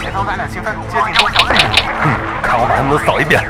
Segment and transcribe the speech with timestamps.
[0.00, 1.54] 前方咱俩兴奋，接近小队。
[2.42, 3.44] 看我把他们都扫一遍。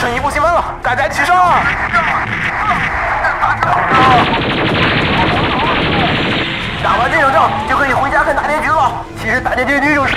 [0.00, 1.36] 剩一步积分了，大家齐上！
[6.82, 8.90] 打完这场仗就可以回家看大结局了。
[9.20, 10.16] 其实大结局就是……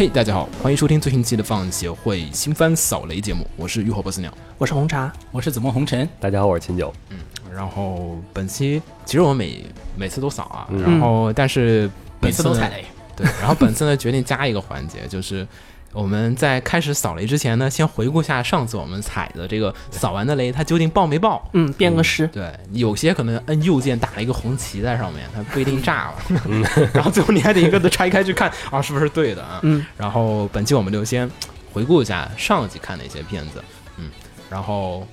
[0.00, 4.32] 嘿，大家好，欢迎收听最新期的放映协会新番扫雷节目，我是浴火不死鸟。
[4.56, 6.08] 我是红茶，我是紫梦红尘。
[6.18, 6.90] 大家好，我是秦九。
[7.10, 7.18] 嗯
[7.52, 9.62] 然后本期其实我们每
[9.98, 12.82] 每次都扫啊，嗯然后但是每次都踩雷，
[13.14, 15.46] 对，然后本次呢决定加一个环节，就是
[15.92, 21.48] 我们在开始扫雷之前呢，先回顾下上次我们踩的这个扫完的雷，它究竟爆没爆？
[21.52, 26.14] 嗯，变个诗，对，有些可能摁右键打了一个红旗在上面，它不一定炸了。
[26.94, 29.58] 然后最后你还得一个个拆开去看啊，是不是对的啊？
[29.62, 29.84] 嗯。
[29.96, 31.28] 然后本期我们就先
[31.72, 33.62] 回顾一下上一集看的一些片子，
[33.96, 34.10] 嗯，
[34.48, 35.04] 然后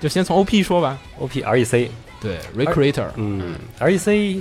[0.00, 0.98] 就先从 OP 说吧。
[1.20, 4.40] O P R E C，对，Recreator，嗯，R E C，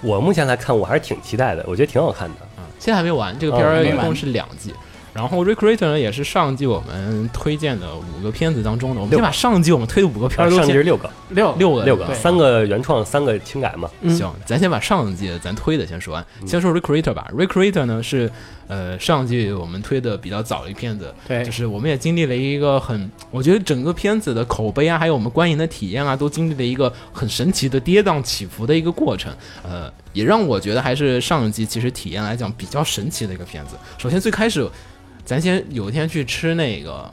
[0.00, 2.36] 我目前来看我还是挺期待的，我觉得挺好看的。
[2.58, 4.72] 嗯，现在还没完，这个片儿哦一共是两季。
[5.18, 13.90] 然后 Recreator 呢，也是上季我们推荐的五个片子当中的，我们先把上季我们推的五个片儿上季是六个，六六个六个，三个原创，三个轻改嘛。
[14.00, 17.28] 嗯行，咱先把上季咱推的先说完，先说 Recreator 吧。
[17.36, 18.30] Recreator 呢是
[18.68, 29.34] 呃上季我们推的比较早的一片子，对就是我们也经历了一个很，我觉得整个片子的口碑啊，还有我们观影的体验啊，都经历了一个很神奇的跌宕起伏的一个过程。
[29.64, 33.74] 呃，也让我觉得还是上一季其实体验来讲比较神奇的一个片子。
[33.98, 34.64] 首先最开始，
[35.28, 37.08] 咱先有一天去吃那个。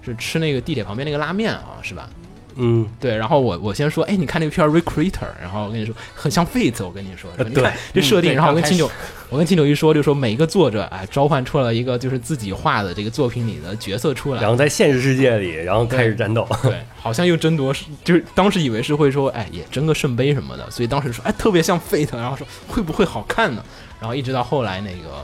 [0.00, 2.08] 是吃那个地铁旁边那个拉面啊，是吧？
[2.54, 8.90] 嗯，对，然后我我先说，哎，你看那个片儿《Recreator》，然后我跟你说很像 Fate，我跟你说，呃你看这设定，嗯然后我跟刚开秦九，
[9.28, 16.48] 我跟秦九一说，就说每一个作者哎召唤出了一个就是自己画的这个作品里的角色出来，然后在现实世界里，然后开始战斗。
[16.62, 23.62] 对，好像又争夺，就是当时以为是会说，哎，也争个圣杯什么的，所以当时说，哎，特别像 Fate，然后说会不会好看呢？
[24.00, 25.22] 然后一直到后来那个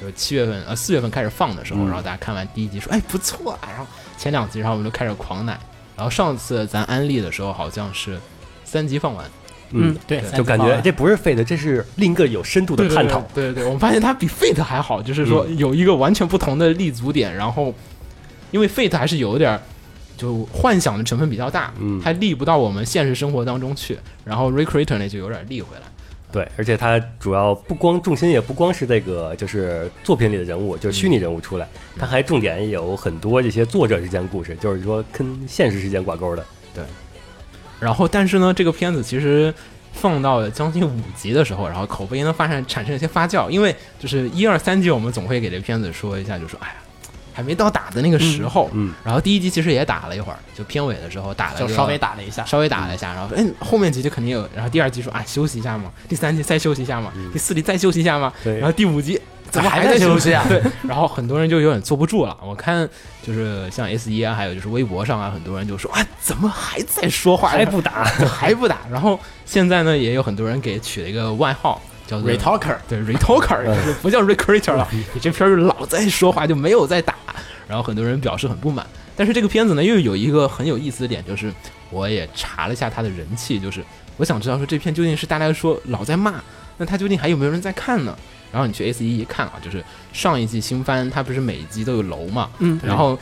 [0.00, 3.86] 就是七月份呃四月份开始放的时候，嗯然后大家看完第一集说，哎，不错啊，然后
[4.18, 5.58] 前两集，然后我们就开始狂奶，
[5.96, 8.18] 然后上次咱安利的时候好像是
[8.64, 9.24] 三集放完，
[9.70, 13.20] 嗯，对，就感觉这不是 Fate，这是另一个有深度的探讨。
[13.34, 17.74] 对对对，我们发现它比 Fate 还好，就是说有一个完全不同的立足点，然后
[18.50, 19.60] 因为 Fate 还是有点儿
[20.16, 25.82] 就幻想的成分比较大，嗯它立不到我们现实生活当中去，然后 Recreator 呢就有点立回来。
[26.34, 36.44] 对，而且它主要不光重心也不光是这个，就是作品里的人物，就是虚拟人物出来，它还重点有很多这些作者之间故事，就是说跟现实之间挂钩的。
[36.74, 36.82] 对
[37.78, 39.54] 然后，但是呢，这个片子其实
[39.92, 46.74] 放到将近五集的时候，然后口碑呢发生产生一些发酵，因为就是一二三集我们总会给这片子说一下，就说哎呀，
[47.34, 48.70] 还没到打的那个时候。
[48.72, 62.36] 嗯，然后第一集其实也打了一会儿，就片尾的时候打了就稍微打了一下，稍微打了一下，然后说，哎，后面集就肯定有，然后第二集说啊休息一下嘛，第三集再休息一下嘛，第四集再休息一下嘛，对然后第五集怎么还在休在休息啊 对，然后很多人就有点坐不住了。
[62.42, 62.88] 我看
[63.22, 68.78] 就是像 S 一啊，还有就是微博上啊，很多人就说啊，怎么还在说话，还不打， 还不打？
[68.90, 71.80] 然后现在呢，也有很多人给取了一个外号。
[72.06, 74.86] 叫做 Retalker 对 retalker，就是不叫 recreator 了。
[74.92, 77.14] 你 这片儿老在说话，就没有在打。
[77.66, 78.86] 然后很多人表示很不满。
[79.16, 81.52] 但是这个片子呢，又有一个很有意思的点，就是
[81.90, 83.82] 我也查了一下它的人气，就是
[84.16, 86.34] 我想知道说这片究竟是大家说老在骂，
[86.76, 88.16] 那它究竟还有没有人在看呢？
[88.52, 93.18] 然后你去 S 一一看啊，就是上一季新番，它不是每一集都有楼嘛，嗯然后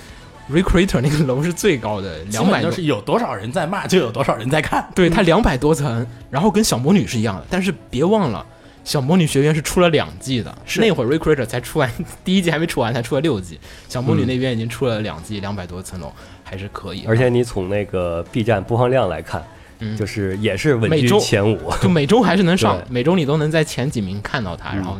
[0.50, 4.86] recreator 那个楼是最高的，两百就，是有多少人在骂，就有多少人在看。
[4.94, 8.44] 对，它两百多层，然后跟小魔女是一样的，但是别忘了。
[8.84, 11.90] 小魔女学院是出了两季的，是那会儿 Recreator 才出完，
[12.24, 13.58] 第一季还没出完，才出了六季。
[13.88, 16.12] 小魔女嗯那边已经出了两季，两百多层楼，
[16.42, 17.04] 还是可以。
[17.06, 19.42] 而且你从那个 B 站播放量来看，
[19.78, 21.70] 嗯就是也是稳居前五。
[21.80, 24.96] 就每周还是能上， 每周你都能在前几名看到它，嗯然后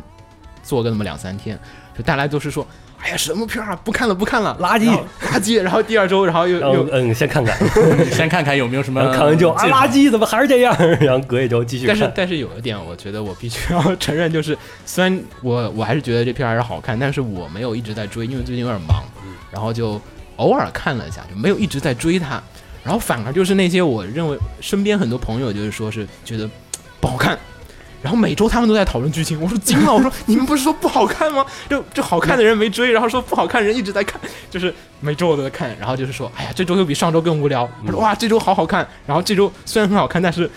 [0.63, 1.59] 做个那么两三天，
[1.97, 2.67] 就大家都是说，
[3.03, 4.89] 哎呀什么片儿啊，不看了不看了，垃圾
[5.21, 5.61] 垃圾。
[5.61, 7.57] 然后第二周，然后又然后又，嗯，先看看，
[8.13, 10.73] 先看看有没有什么看完之后啊，垃圾怎么还是这样？
[11.01, 11.97] 然后隔一周继续看。
[11.99, 14.57] 但是但是有一点，我觉得我必须要承认，就是
[14.87, 19.03] 虽然我我还是觉得这片儿还是好看，但是我没有一直在追，因为最近有点忙，
[19.51, 20.01] 然后就
[20.37, 22.41] 偶尔看了一下，就没有一直在追它。
[22.85, 26.49] 然后反而就是那些我认为身边很多朋友就是说是觉得
[27.01, 27.39] 不好看。
[28.03, 31.47] 然后每周他们都在讨论剧情，我说惊了，我说你们不是说不好看吗？
[31.71, 34.21] 就就好看的人没追，然后说不好看的人一直在看，
[34.51, 37.69] 就是每周我都在看，然后就是说，哎呀，这周又比上周更无聊。
[37.87, 40.51] 他说哇，这周好好看，然后这周虽然很好看，但是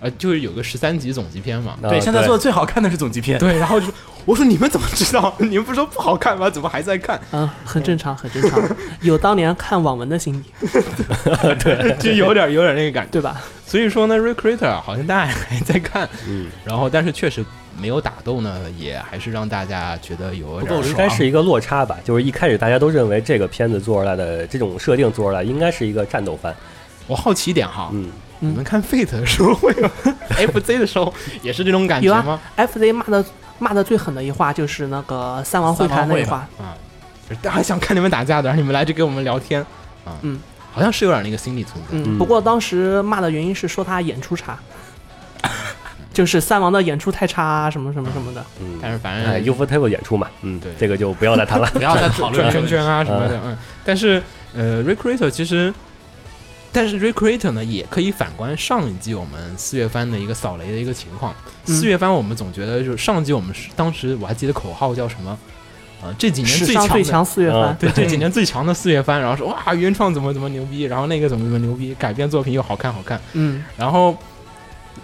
[0.00, 3.94] 呃，就是有个十三集总集篇嘛，啊对，现在做的最好看的是总集篇，对，然后就说
[4.24, 5.34] 我说你们怎么知道？
[5.38, 6.48] 你们不是说不好看吗？
[6.48, 7.20] 怎么还在看？
[7.32, 8.60] 嗯，很正常，很正常，
[9.02, 10.68] 有当年看网文的心理，
[11.62, 13.10] 对 就有点有点那个感觉。
[13.12, 13.40] 对吧？
[13.66, 17.44] 所以说呢，Recreator 好像大家还在看，嗯，然后但是确实
[17.78, 21.96] 没有打斗呢，也还是让大家觉得有不够点应该是一个落差吧。
[22.04, 26.54] 就是一开始大家都认为这个片子做出来的这种设定做出来应该是一个战斗番，
[27.06, 29.88] 我好奇一点哈，嗯，你们看 Fate 的时候会有
[30.30, 33.24] FZ 的时候也是这种感觉有啊吗？FZ 骂的
[33.58, 36.74] 骂的最狠的一话就是那个三王会谈那一话，啊，
[37.28, 39.60] 就是大家想看你们打架的，让你们来这跟我们聊天
[40.04, 40.40] 啊，嗯，
[40.72, 41.88] 好像是有点那个心理存在。
[41.92, 44.58] 嗯，嗯不过当时骂的原因是说他演出差，
[46.12, 48.42] 就是三王的演出太差啊，什么什么什么的。
[48.60, 51.68] 嗯，但是反正哎 u f o table 演出嘛，嗯，对这个就不要再谈了。
[51.74, 52.66] 不要再 讨论转圈。
[52.66, 53.56] 圈啊什么的，嗯。
[53.84, 54.22] 但是
[54.54, 55.72] 呃，Recreator 其实，
[56.72, 61.34] 但是 Recreator 呢也可以反观上一季我们四月番的一个扫雷的一个情况。
[61.66, 61.74] 嗯。
[61.74, 65.38] 四月番我们总觉得就是上季我们是当时我还记得口号叫什么？
[66.02, 67.60] 呃，这几年最强最强四月番。
[67.60, 74.16] 嗯，对，这几年最强的四月番，然后说哇原创怎么怎么牛逼，然后那个怎么怎么牛逼，改编作品又好看好看，嗯，然后，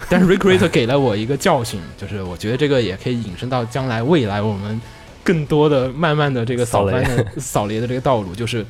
[0.09, 4.81] 但是 Recreator 给了我一个教训，就是我觉得这个也可以引申到将来未来我们
[5.23, 7.03] 更多的慢慢的这个扫雷。
[7.03, 8.65] 的扫雷的这个道路，就是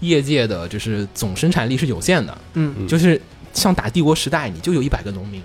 [0.00, 3.20] 业界的就是总生产力是有限的，嗯嗯就是
[3.52, 5.42] 像打帝国时代，你就有一百个农民。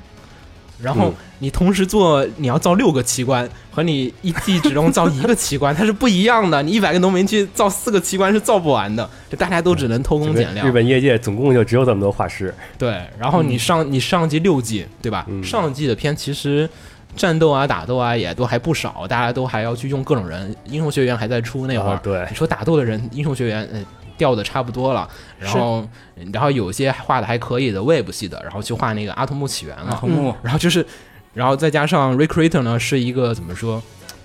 [0.82, 6.62] 然后嗯你同时做，你要造六个奇观，和你一季只能造一个奇观，它是不一样的。
[6.64, 10.66] 你一百个农民去造四个奇观是造不完的，就大家都只能偷工减料。
[10.66, 15.26] 日本业界总共就只有这么多画师，对，然后你上、你上季六季对吧？
[15.30, 16.70] 嗯上季的片其实
[17.16, 20.54] 战斗啊、打斗啊也都还不少，大家都还要去用各种人。
[20.66, 23.82] 英雄学员还在出那会儿，啊对你说打斗的人，英雄学院呃
[24.18, 25.10] 调的差不多了，
[25.40, 25.88] 然后
[26.32, 30.00] 然后有些画的还可以的 Web 系的，然后去画那个阿童木起源了，
[30.42, 30.86] 然后就是，
[31.34, 33.82] 然后再加上 Recreator 呢是一个怎么说？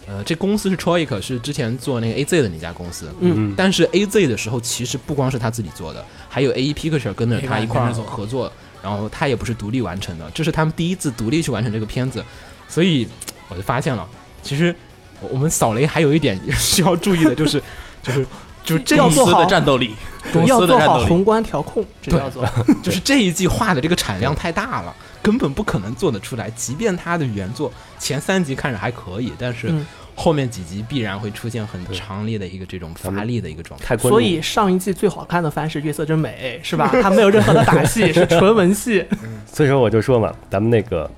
[0.06, 3.08] 呃，这公司是 Troic，是之前做那个 AZ 的那家公司。
[3.20, 8.52] 嗯但是 AZ 的时候，其实不光是他自己做的，还有 AE Picture 跟着他一块儿合作，
[8.82, 12.24] 然后他也不是独立完成的，这是他们第一次独立去完成这个片子，
[12.66, 13.06] 所以
[13.48, 14.04] 我就发现了，
[14.42, 14.74] 其实
[15.20, 17.62] 我们扫雷还有一点 需要注意的，就是
[18.02, 18.26] 就是
[18.70, 19.94] 就是这一要做好公司的战斗力，
[20.32, 20.98] 公 要司的战斗力。
[20.98, 22.46] 做好宏观调控，这叫做。
[22.82, 26.50] 就是这一季画的这个产量太大了，根本不可能做得出来。
[26.50, 29.86] 即便他的原作前三集看着还可以，但是嗯
[30.16, 33.96] 后面几集必然会出现很强烈的一个这种乏力的一个状态。
[33.96, 36.90] 所以上一季最好看的番是《月色真美》，是吧？
[37.00, 39.02] 它没有任何的打戏，是纯文戏。
[39.50, 41.10] 所以说我就说嘛，咱们那个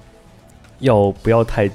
[0.78, 1.68] 要不要太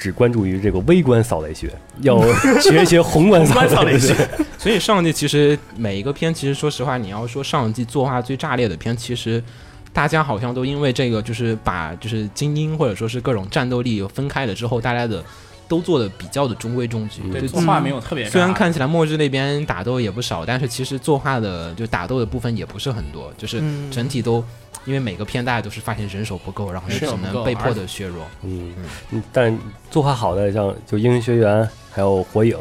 [0.00, 1.70] 只关注于这个微观扫雷学，
[2.00, 2.18] 要
[2.58, 4.16] 学一学宏观扫雷学。
[4.56, 9.42] 所以上季其实每一个片，其实说实话，你要说上季作画最炸裂的片，其实
[9.92, 15.22] 大家好像都因为这个，就是把就是精英或者说是各种战斗力分开了之后，大家的
[15.70, 17.22] 都做的比较的中规中矩。
[17.24, 18.28] 嗯对，就作画没有特别。
[18.28, 24.44] 虽然看起来末日那边打斗也不少，但是其实作画的就打斗的部分也不是很多，就是嗯整体都。
[24.86, 28.24] 因为每个片大家都是发现人手不够，然后只人手不够能被迫的削弱。
[28.42, 28.72] 嗯，
[29.10, 29.56] 嗯但
[29.90, 32.56] 作画好的像就英雄学员还有火影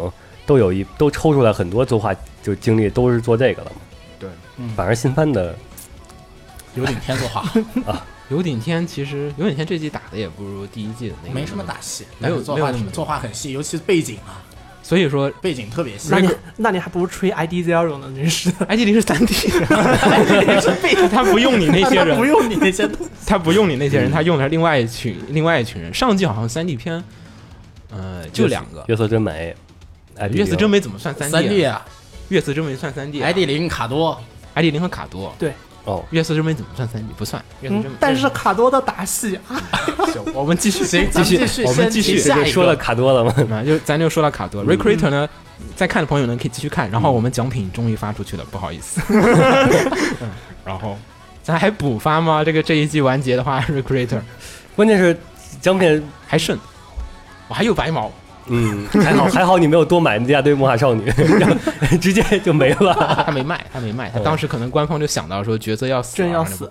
[0.46, 2.14] 都有一都抽出来很多作画
[2.44, 3.82] 就经历都是做这个了嘛。
[4.20, 5.56] 对，嗯反而新番的
[6.76, 7.42] 有顶天作画
[8.30, 14.42] 有顶天其实有顶天这季打的也不如第一季的那个没什么打戏，没有但是作画没有那么作画很细，尤其是背景啊，
[14.84, 16.10] 所以说背景特别细。
[16.12, 18.66] 那你那你还不如吹 ID Zero 呢，真是的。
[18.70, 19.34] ID 零是三 D，
[21.12, 22.90] 他不用你那些人， 不用你那些
[23.26, 25.94] 他不用你那些人，他用的是另外一群另外一群人。
[25.94, 27.04] 上季好像三 D 片，
[27.90, 28.84] 呃，就两个。
[28.88, 29.56] 月色真美，
[30.16, 31.76] 哎，月色真美怎么算三三 D 啊？
[31.76, 31.86] 啊
[32.30, 34.16] 月色真美算三 D 啊，ID 零卡多
[34.54, 35.34] ，ID 零和卡多。
[35.86, 37.08] 哦，月色之门怎么算三 D？
[37.18, 37.44] 不算。
[37.62, 39.58] 月色之门，，嗯但是卡多的打戏啊，
[40.14, 42.18] 行我们继续，行继续继续，我们继续。
[42.22, 45.28] 下一个这就说了卡多了嘛，那，就咱就说到卡多嗯 Recreator 呢，
[45.76, 49.02] 在看的朋友呢可以继续看，然后我们奖品终于发出去了，不好意思。
[50.22, 50.30] 嗯
[50.66, 50.98] 然后
[51.42, 52.44] 咱还补发吗？
[52.44, 54.20] 这个这一季完结的话，Recreator
[54.76, 55.18] 关键是
[55.60, 56.58] 奖品还剩，
[57.48, 58.12] 我还有白毛，
[58.50, 61.06] 嗯，还好 还好你没有多买那一大堆魔法少女，
[61.40, 61.56] 然 后
[62.02, 63.24] 直接就没了。
[63.26, 66.70] 他没卖，他没卖，他当时可能官方就想到说角色要死，真要死。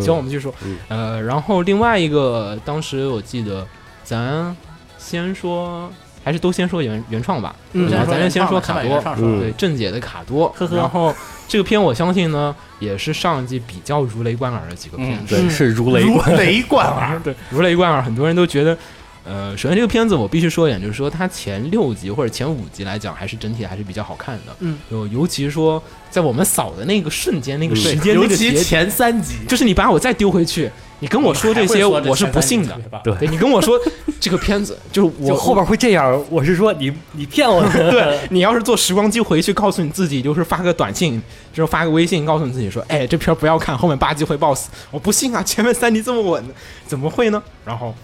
[0.00, 0.54] 行，我们继续说，
[0.88, 3.66] 呃，然后另外一个，当时我记得
[4.02, 4.54] 咱
[4.98, 5.90] 先说，
[6.24, 10.76] 还是都先说原原创吧，嗯然后咱就先说卡多，嗯对正解的卡多，呵呵。
[10.76, 11.14] 然后
[11.48, 16.20] 这个片我相信呢，也是上一季比较如雷贯耳的几个片子，对，是如雷如。
[16.36, 17.18] 雷贯耳。
[17.24, 18.76] 对，如雷贯耳，很多人都觉得。
[19.24, 24.54] 呃，首先这个片子我必须说一点，就是说它前六集或者前五集来讲，还是整体还是比较好看的。
[24.60, 32.78] 嗯，就尤其说在我们扫的那个瞬间、那个时间、那尤其个节点，前三集，就是你把我再丢回去，你跟我说这些，我是不信的。
[33.02, 33.80] 对对你跟我说
[34.20, 37.72] 这个片子就是我就后边会这样，我是说你你骗我呢。
[37.90, 44.68] 对你要是坐时光机回去，告诉你自己，就是发个短信，就是发个微信，告诉你自己说，哎，这片儿不要看，后面八集会爆死。
[44.90, 46.44] 我不信啊，前面三集这么稳，
[46.86, 47.42] 怎么会呢？
[47.64, 47.94] 然后，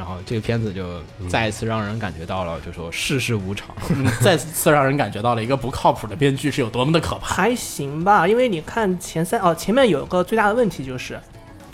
[0.00, 3.68] 然后这个片子就再一次让人感觉到了，就说世事无常。
[3.94, 7.34] 嗯再次让人感觉到了一个不靠谱的编剧是有多么的可怕。
[7.34, 11.20] 还行吧，因为你看前三哦，前面有个最大的问题就是，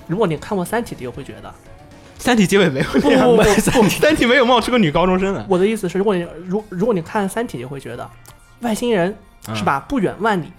[0.09, 1.54] 如果你看过《三体》的，又会觉得，
[2.18, 5.47] 三体结尾没有这样不不不三体三体没有冒出个女高中生来。
[5.49, 8.11] 我的意思是，如果你如如果你看《三体》，就会觉得
[8.62, 9.16] 外星人
[9.54, 10.50] 是吧，不远万里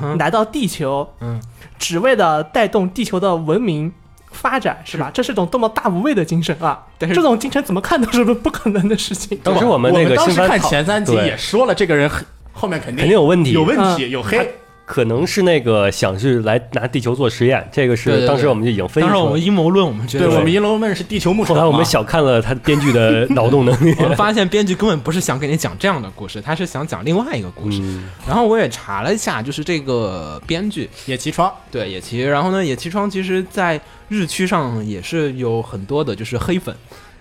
[0.00, 1.42] 嗯，来到地球，嗯，
[1.80, 3.92] 只为了带动地球的文明
[4.30, 5.10] 发展，是吧？
[5.12, 6.86] 这是种多么大无畏的精神啊！
[6.98, 9.38] 但是这种精神怎么看都是不可能的事情。
[9.44, 14.54] 当时我们那个当时看新番讨前三集对也说了，这个人很后面肯定肯定有问题有问题，有黑。
[14.88, 23.94] 可能是那个想是来拿地球做实验，这个是当时我们就已经分析出来当时我们阴谋论，我们觉得对我们阴谋论是地球牧场，后来我们小看了他编剧的 脑洞能力。
[23.98, 27.80] 我们发现编剧根本不是想给你讲这样的故事，他是想讲另外一个故事。
[27.82, 33.78] 嗯，然后我也查了一下，就是这个编剧野崎窗，对野崎，然后呢，野崎窗其实在
[34.08, 36.74] 日区上也是有很多的就是黑粉。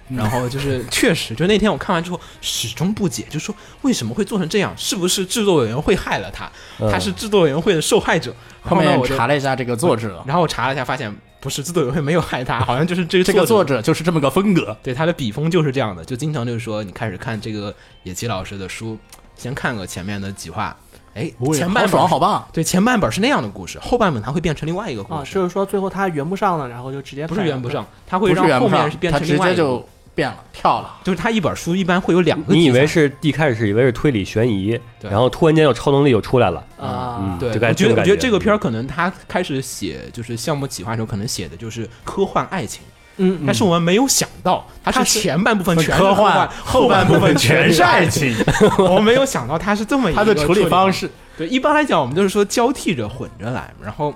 [0.09, 4.73] 然后就是 确实，就那天我看完之后始终不解，就说为什么会做成这样？
[4.77, 6.49] 是不是制作委员会害了他？
[6.79, 8.33] 嗯他是制作委员会的受害者。
[8.61, 14.75] 后面我查了一下这个作者，然后我查了一下，发现不是制作委员会没有害他，好像就是这个这个作者者就是这么个风格。
[14.83, 17.73] 对他的笔锋就是这样的，就经常就是说，你开始看这个
[18.03, 18.97] 野崎老师的书，
[19.35, 20.75] 先看个前面的几话，
[21.13, 30.95] 哎，前半本爽好棒，对前半本是那样的故事，后半本它会变成另外一个故啊，事，就是说最后他圆不上了，然后就直接不是圆不上，他会让后面是，变成另外一个，接就变了，跳了。
[31.03, 32.87] 就是他一本书一般会有两个，你以为？
[32.87, 42.81] 是一开始是以为是推理悬疑，然后突然间有超能力就出来了，啊嗯，对，我觉得感觉这个片儿可能他开始写就是项目企划的时候，可能写的就是科幻爱情，
[43.17, 48.33] 嗯，但是我们没有想到，它它是是前半部分全是科幻幻，后半部分全是爱情。
[48.33, 48.45] 情，
[48.83, 51.07] 我没有想到它是这么一个他的处理方式。
[51.37, 54.11] 对，一般来讲，我们就是说交替着混着来，然后。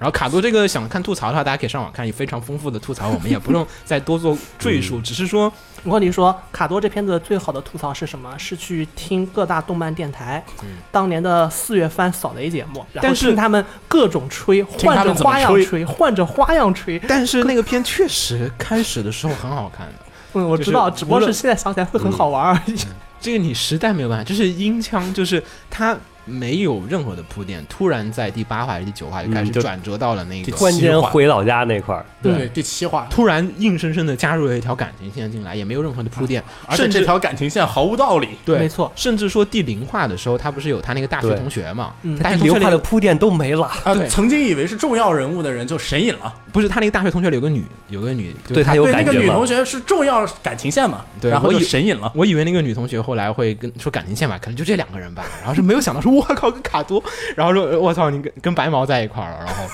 [0.00, 5.52] 然后卡多这个想看吐槽的话，大家可以上网看，有非常丰富的吐槽，我们也不用 再多做赘述，只是说，
[5.84, 8.34] 我跟你说，卡多这片子最好的吐槽是什么？
[8.38, 10.42] 是去听各大动漫电台、
[10.90, 16.98] 当年的四月番扫雷节目，然后但是听他们各种吹，换着花样吹，换着花样吹。
[17.06, 19.92] 但是那个片确实开始的时候很好看的，
[20.32, 22.74] 嗯，我就是知道，只不过是现在想起来会很好玩而已。
[23.20, 38.28] 这个你实在没有办法，就是音腔，就是它没有任何的铺垫，突然在第八话还是第九话就开始转折到了那个突然间回老家那块儿，对，第七话，突然硬生生的加入了一条感情线进来，也没有任何的铺垫，而且甚至这条感情线毫无道理。
[38.44, 41.92] 对，没错甚至说第零话的时候，他不是有他那个大学同学嘛？
[42.02, 43.70] 嗯大学同学里流派的铺垫都没了。
[44.08, 46.32] 曾经以为是重要人物的人就神隐了。
[46.52, 52.12] 不是他那个大学同学里有个女，有个女，就是对他有对，那个女同学是重要感情线嘛，然后就对我以神隐了。
[52.14, 57.02] 我以为那个女同学后来会跟说感情线吧，可能就这两个人吧， 然后是没有想到说我靠跟卡多，
[57.36, 59.68] 然后说我操你跟跟白毛在一块儿了，然后。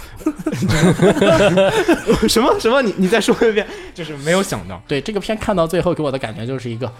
[2.29, 6.91] 什么什么你你再说一遍，就是没有想到，对这个片看到最后，给我的感觉就是一个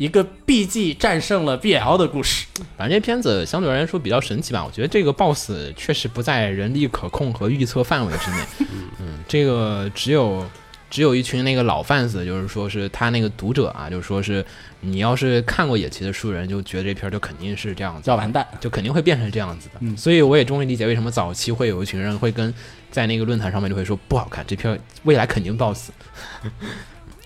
[0.00, 2.46] 一个 BG 战胜了 BL 的故事。
[2.78, 8.66] 反正这片子相对而言说比较神奇吧，我觉得这个 BOSS 确实不在人力可控和预测范围之内，
[8.98, 10.42] 嗯，这个只有。
[10.88, 14.44] 只有一群那个老 fans，就是说是他那个读者啊，就是说是
[14.80, 19.96] 你要是看过野崎的书人，就觉得这片儿就肯定是这样子，要完蛋，就肯定会变成这样子的。
[19.96, 22.52] 所以我也终于理解为什么早期会有一群人会跟
[22.90, 25.92] 在那个论坛上面就会说不好看，这片未来肯定爆死。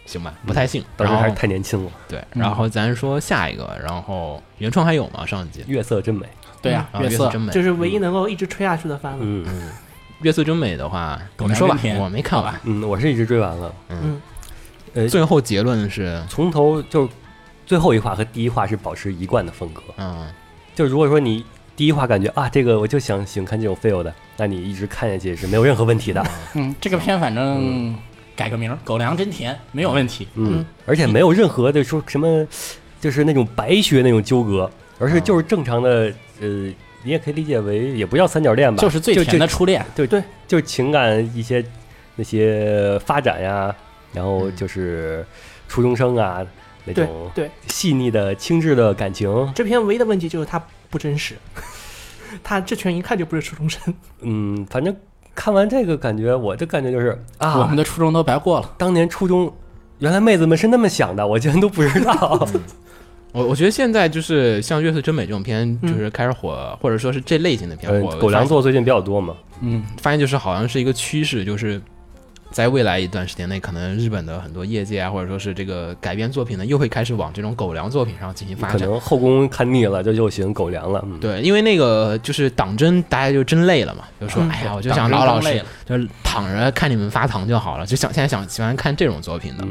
[0.06, 0.84] 行吧，不太信。
[0.96, 5.24] 当时还是太年轻了，对，然后咱说下一个，然后原创还有吗？
[5.26, 6.26] 上一集月色真美。
[6.62, 9.18] 对呀、啊，月色真美，就是唯一能够一直吹下去的番了。
[9.20, 9.44] 嗯
[10.22, 12.54] 月色真美的话， 我们说吧我没看完。
[12.64, 14.22] 嗯，我是一直追完了，嗯，
[14.94, 17.06] 呃，最后结论是，从头就
[17.66, 19.82] 最后一话和第一话是保持一贯的风格。
[19.98, 20.26] 嗯，
[20.74, 21.44] 就如果说你
[21.76, 26.24] 第一话感觉啊，这个我就想喜欢看这种 feel 的，那你一直看下去是没有任何问题的。
[26.54, 27.94] 嗯，这个片反正
[28.36, 30.26] 改个名儿，狗粮真甜，没有问题。
[30.34, 32.46] 嗯，而且没有任何的说什么，
[33.00, 36.48] 就是那种白学那种纠葛，而是就是正常的，呃，
[37.02, 41.64] 你也可以理解为也不叫三角恋吧，就是最甜的初恋，对对，就是情感一些
[42.16, 43.74] 那些发展呀，
[44.12, 44.56] 然后嗯。
[44.56, 45.24] 就是
[45.66, 46.44] 初中生啊
[46.84, 51.34] 那种对，细腻的轻质的感情，这篇唯一的问题就是它不真实，
[52.44, 53.80] 他这群人一看就不是初中生。
[54.20, 54.94] 嗯，反正
[55.34, 58.70] 看完这个感觉，我的感觉就是啊，我们的初中都白过了。
[58.78, 59.52] 当年初中
[59.98, 62.48] 原来妹子们是那么想的，我竟然都不知道。
[63.32, 68.16] 我我觉得现在就是像《月色真美》这种片，嗯就是开始火，或者说是这类型的片呃火。
[68.18, 71.82] 狗粮做最近比较多嘛，嗯，发现就是好像是一个趋势，就是
[72.54, 78.78] 在未来一段时间内，可能日本的很多业界啊，或者说是这个改编作品呢，又会开始往这种狗粮作品上进行发展。
[78.78, 81.02] 可能后宫看腻了，就又行狗粮了。
[81.04, 89.66] 嗯，对，因为那个就是党争，大家就真累了嘛，就说、嗯哎呀，我就想老老实争刚累了，就是躺着看你们发糖就好了，就想现在想喜欢看这种作品的。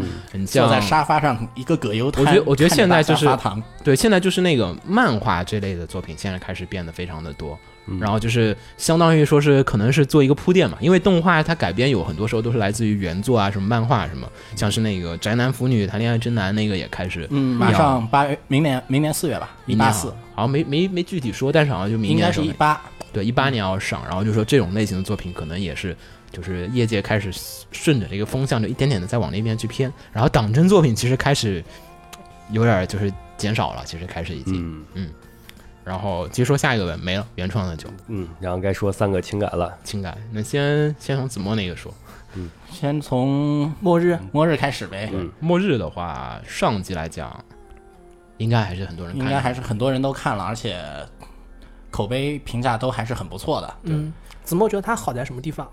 [0.45, 7.57] 坐在沙发上一个葛优瘫，我觉得我觉得现在就是象发糖，对，现在就是那个漫画这类的作品，现在开始变得非常的多。
[7.87, 7.99] 嗯。
[7.99, 19.91] 然后就是相当于说是可能是做一个铺垫嘛，因为动画它改编有很多时候都是来自于原作啊，什么漫画什么，像是那个宅男腐女谈恋爱真男那个也开始，嗯，马上八月，明年明年四月吧，一明年。
[19.91, 22.81] 好八四，好像没没没具体说，但是好像就明年应该是一八。
[23.11, 25.95] 对一八年要上，然后就说这种类型的作品可能也是。
[26.31, 27.31] 就是业界开始
[27.71, 31.63] 顺着这个风向，就一点点的在往那边去偏，然后党争作品其实开始
[32.49, 35.11] 有点就是减少了，其实开始已经，嗯
[35.83, 39.77] 然后继续说下一个呗，没了，原创的就嗯，然后该说三个情感了。
[39.83, 40.17] 情感。
[40.31, 41.93] 那先先从子墨那个说，
[42.35, 47.37] 嗯先从末日，末日开始呗，嗯末日的话，上集来讲，
[48.37, 50.83] 应该还是很多人看的，应该还是很多人都看了，而且
[51.91, 53.73] 口碑评价都还是很不错的。
[53.83, 54.13] 嗯，
[54.43, 55.69] 子墨觉得他好在什么地方？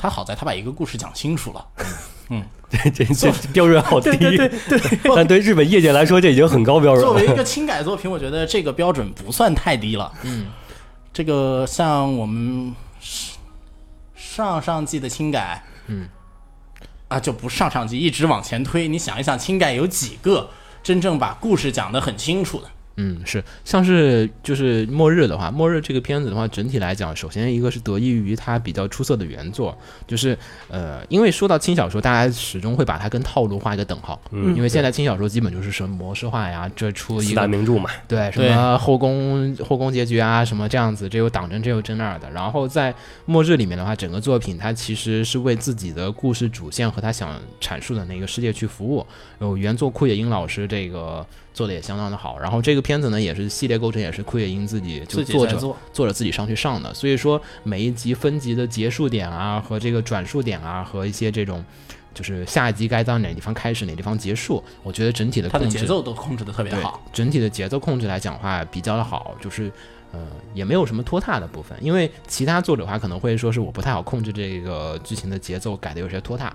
[0.00, 1.66] 他好在他把一个故事讲清楚了，
[2.70, 7.10] 这这这标准好低，对对对对， 但对日本业界来说，这已经很高标准了。
[7.10, 10.12] 作为一个轻改作品，我觉得这个标准不算太低了。
[10.22, 10.48] 嗯，
[11.10, 12.74] 这个像我们
[14.14, 16.06] 上上季的轻改，嗯，
[17.08, 18.86] 啊，就不上上季，一直往前推。
[18.86, 20.50] 你想一想，轻改有几个
[20.82, 22.68] 真正把故事讲得很清楚的？
[23.00, 30.36] 嗯，是像是就是末日的话，末日这个片子的话，整体来讲，首先一个是得益于它比较出色的原作，就是
[30.68, 42.28] 呃，因为说到轻小说，大家始终会把它跟套路画一个等号，嗯因为现在轻小说基本就是什么模式化呀，这出一四大个名著嘛，对什么后宫后宫结局啊，什么这样子，这有党争，这有争那儿的。
[42.32, 42.92] 然后在
[43.26, 49.06] 末日里面的话，整个作品它其实是为自己的故事主线和他想阐述的那个世界去服务。
[49.38, 51.24] 有原作库野英老师这个
[51.58, 55.58] 做的也相当的好，然后这个片子呢也是系列构成也是库野英自己就作者
[55.92, 61.64] 作者自己上去上的，所以说每一集分集的结束点啊和这个转述点啊和一些这种。
[62.14, 67.00] 就是下一集该到哪地方开始，哪地方结束，我觉得整体的控制他的节奏都控制的特别好。
[67.12, 69.70] 整体的节奏控制来讲的话比较的好，就是
[70.10, 70.18] 呃
[70.52, 76.52] 也没有什么拖沓的部分，因为其他作者的话可能会说是我不太好控制这个剧情的节奏，改的有些拖沓。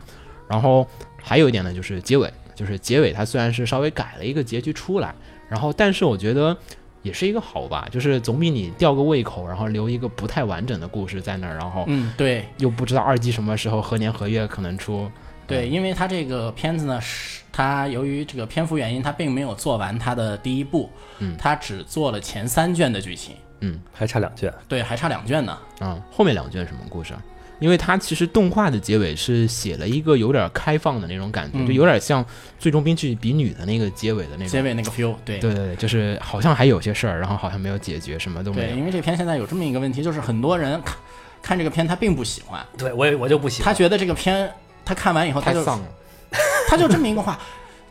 [0.50, 0.86] 然后
[1.16, 5.14] 还有一点呢，就是结尾，就是结尾它虽然是稍微改了一个结局出来，
[5.50, 6.56] 然后但是我觉得。
[7.04, 15.12] 也是一个好吧，就是总比你吊个胃口，然后留一个不太完整的故事在那儿，然后嗯，对又不知道二季什么时候何年何月可能出。
[15.46, 20.90] 对，因为它这个片子呢，是它由于这个篇幅原因，它并没有做完它的第一部，
[21.20, 24.54] 嗯它只做了前三卷的剧情，嗯还差两卷。
[24.70, 25.58] 对，还差两卷呢。
[25.82, 27.22] 嗯、后面两卷什么故事啊？
[27.64, 32.22] 因为它其实动画的结尾是写了一个有点开放的那种感觉，嗯就有点像
[32.60, 34.50] 《最终兵器比女》的那个结尾的那种。
[34.50, 38.76] 结尾那个 feel，对对对对，就是好像还有些事儿，然后好像没有解决，什么都没对，有。
[38.76, 40.98] 因为这片现在有这么一个问题，就是很多人看
[41.42, 43.74] 看这个片他并不喜欢，对我也我就不喜欢。
[43.74, 44.52] 他觉得这个片
[44.84, 45.86] 他看完以后他就丧了，
[46.68, 47.40] 他就这么一个话，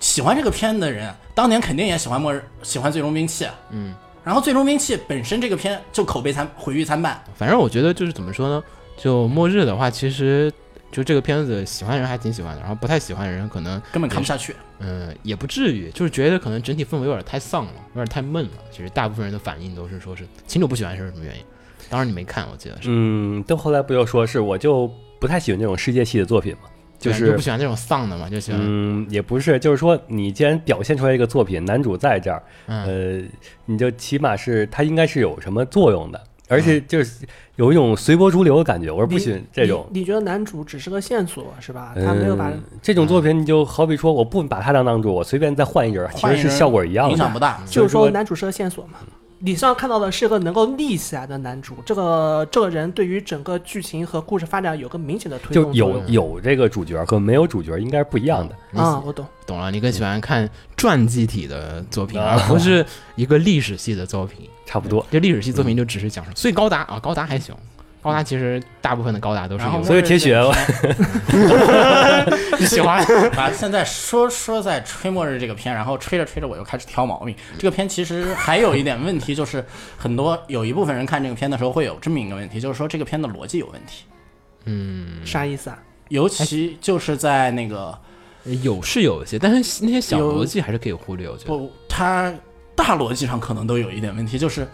[0.00, 8.62] 喜欢这个片的人，当年肯定也喜欢末日，喜欢最终兵器，嗯，然后最终兵器本身这个片就口碑参毁誉参半，反正我觉得就是怎么说呢，
[8.96, 10.52] 就末日的话，其实
[10.90, 14.54] 就这个片子喜欢人还挺喜欢的，然后不太喜欢的人可能根本看不下去。
[14.84, 18.50] 嗯也不至于，就是觉得可能整体氛围有点太丧了，有点太闷了。
[18.70, 21.42] 其实大部分人的反应都是说是秦主不喜欢是什么原因？
[21.88, 22.88] 当时你没看，我记得是。
[22.88, 33.28] 嗯，但后来不就说是我就不太喜欢这种世界系的作品嘛，就对是不喜欢这种丧的嘛，就喜欢嗯，也不是，就是说你既然表现出来一个作品，男主在这儿，嗯呃，
[33.66, 36.20] 你就起码是他应该是有什么作用的，
[36.52, 39.86] 而且嗯就是有一种随波逐流的感觉，我是不喜欢这种。
[39.90, 41.92] 你，你觉得男主只是个线索是吧？
[41.96, 47.12] 他没有把嗯、这种作品，你就好比说，我不把他当男主，我随便再换一人，其实是效果一样的。
[47.12, 47.60] 影响不大。
[47.66, 48.98] 就是说说男主是个线索嘛。
[49.44, 56.00] 你上看到的是个能够立起来的男主，这个这个人对于整个剧情和故事发展有个明显的推就有。
[56.06, 58.54] 有这个主角和没有主角应该是不一样的。
[58.80, 59.26] 啊，我懂。
[59.44, 62.86] 懂了，你更喜欢看传记体的作品，啊而不是
[63.16, 64.48] 一个历史系的作品。
[64.72, 65.04] 差不多。
[65.10, 67.54] 就历史系作品就只是讲述，所以高达啊，高达还行，
[68.00, 70.54] 高达其实大部分的高达都是所以铁血我
[72.58, 73.04] 你喜欢？
[73.36, 77.36] 啊现在说说在吹末日这个片，然后吹着吹着我又开始挑毛病。
[77.58, 79.62] 这个片其实还有一点问题，就是
[79.98, 84.04] 很多有一部分人看这个片的时候会有这么一个问题，就是说这个片的逻辑有问题，
[84.64, 85.26] 嗯。
[85.26, 85.78] 啥意思啊？
[86.08, 87.96] 尤其就是在那个
[88.62, 91.28] 有是有一些，但是那些小逻辑还是可以忽略。
[91.28, 91.48] 我觉得。
[91.48, 92.32] 不，它
[92.82, 94.68] 大逻辑上可能都有一点问题，就是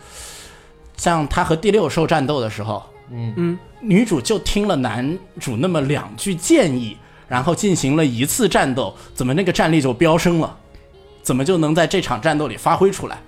[0.96, 6.96] 像他和第六兽战斗的时候，嗯嗯，女主就听了男主那么两句建议，
[7.28, 10.56] 然后进行了一次战斗，怎么那个战力就飙升了？
[11.22, 13.18] 怎么就能在这场战斗里发挥出来？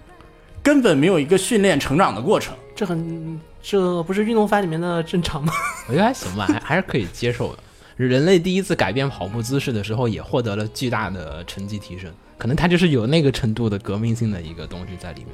[0.63, 2.55] 根本没有一个训练成长的过程。
[2.75, 5.53] 这很这不是运动番里面的正常吗？
[5.89, 7.59] 我觉得还行吧，还还是可以接受的。
[8.07, 15.29] 人类第一次改变跑步姿势的时候，也获得了巨大的成绩提升，可能它就是有那个程度的革命性的一个东西在里面。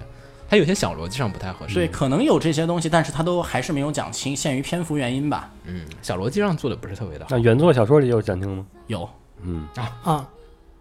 [0.48, 5.50] 它有些小逻辑上不太合适，对，可能有这些东西，但是他都还是没有讲清，限于篇幅原因吧。
[5.64, 7.30] 嗯，小逻辑上做的不是特别的好。
[7.32, 8.64] 那原作小说里有讲清吗？
[8.86, 9.08] 有，
[9.42, 10.28] 嗯，啊啊，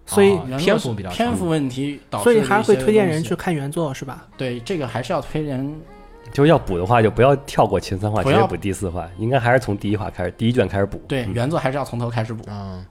[0.05, 4.27] 所以、哦篇幅比较篇幅问题导致所以还会推荐人去看原作是吧？
[4.37, 5.75] 对这个还是要推人
[6.31, 11.01] 就是要补的话，就不要跳过前三话，直接补第四话，应该还是从第一话开始，第一卷开始补。
[11.07, 11.33] 对嗯。
[11.33, 12.43] 原作还是要从头开始补。
[12.47, 12.85] 嗯，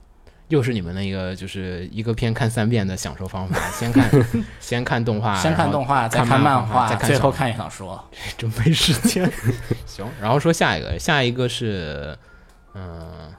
[0.49, 4.11] 又是你们那个就是一个片看三遍的享受方法， 先看
[4.61, 7.17] 先看动画，先看动画， 再看漫画，再看小说。
[7.17, 8.05] 最后看小说。
[8.39, 9.31] 真没时间。
[9.87, 12.17] 行，然后说下一个，下一个是，
[12.75, 13.33] 嗯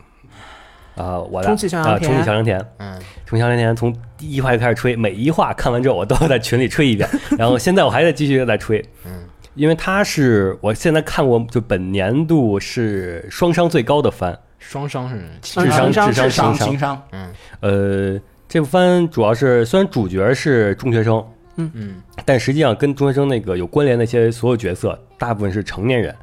[0.95, 1.55] 啊，我的啊，
[1.97, 9.11] 田重启小良田，嗯，重启小良田从第一话就开始吹，每一话看完之后我都要在群里吹一遍，然后现在我还在继续在吹，嗯，
[9.55, 17.01] 因为它是我现在看过就本年度是双商最高的番，双商是智商情商智商情商、情情商，
[17.61, 21.71] 呃，这部番主要是虽然主角是中学生，嗯。
[21.73, 21.95] 嗯。
[22.23, 26.13] 但实际上跟中学生那个有关联的一些所有角色，大部分是成年人，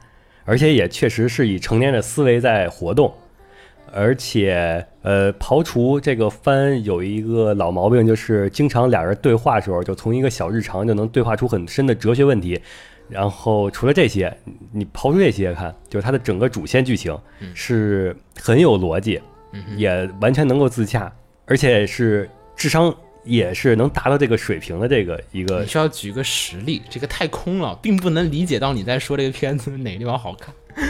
[0.44, 3.12] 而且也确实是以成年人的思维在活动。
[3.94, 12.58] 而且，呃，刨除这个番有一个老毛病，就是经常俩人对话的时候，就从一个小日常就能对话出很深的哲学问题。
[13.12, 14.35] 然后除了这些，
[14.72, 17.16] 你刨出这些看，就是它的整个主线剧情
[17.55, 19.20] 是很有逻辑，
[19.53, 21.12] 嗯也完全能够自洽，
[21.46, 22.94] 而且是智商
[23.25, 30.55] 也是能达到这个水平的这个一个你需要举个实例，这个太空了，并不能理解到你在说这个片子哪个地方好看。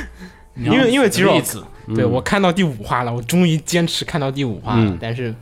[0.55, 4.99] 因为因为其实我例子对我看到第五话了，我终于坚持看到第五话了，嗯。
[5.01, 5.35] 但是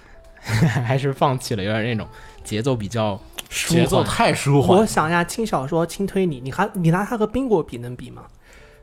[0.40, 2.06] 还是放弃了，有点那种
[2.44, 4.02] 节奏比较舒节奏。
[4.04, 8.22] 太舒缓我，想一下，轻小说、轻推理，你还你拿它和冰果比能比吗？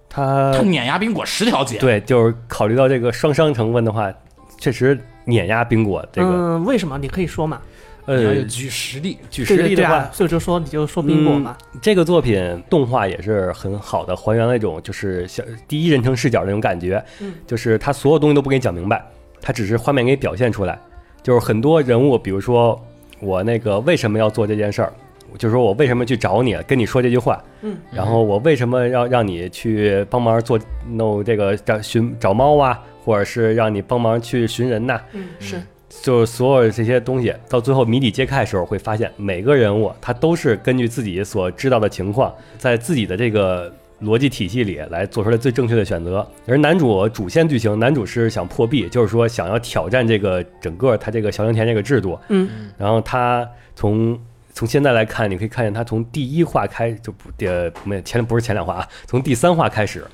[0.10, 1.78] 它它碾压冰果十条街。
[1.78, 4.12] 对，就是考虑到这个双商成分的话，
[4.58, 6.98] 确实碾压冰果这个、嗯，为什么？
[6.98, 7.62] 你可以说嘛。
[8.08, 11.58] 呃举实例，举实例的话，对对啊，所以就说你就说冰果嘛。
[11.82, 19.04] 这个作品动画也是很好的还原了一种就是小第一人称视角那种感觉，嗯就是它所有东西都不给你讲明白，
[19.42, 20.80] 它只是画面给你表现出来，
[21.24, 22.80] 就是很多人物，比如说
[23.20, 24.94] 我那个为什么要做这件事儿。
[25.38, 30.58] 就是说我为什么去找你，跟你说这句话，嗯，然后我为什么要让你去帮忙做
[30.92, 35.62] 弄这个找寻找猫啊，或者是让你帮忙去寻人呐、嗯，是。
[36.02, 46.28] 就是所有这些东西，到最后谜底揭开的时候，会发现每个人物他都是根据自己所知道的情况，在自己的这个逻辑体系里来做出来最正确的选择。
[46.48, 52.20] 而男主主线剧情，男主是想破壁，就是说想要挑战这个整个他这个小良田这个制度。
[52.30, 54.20] 嗯，然后他从
[54.54, 60.06] 从现在来看，你可以看见他从第一话开就不呃没前不是前两话啊，从第三话开始，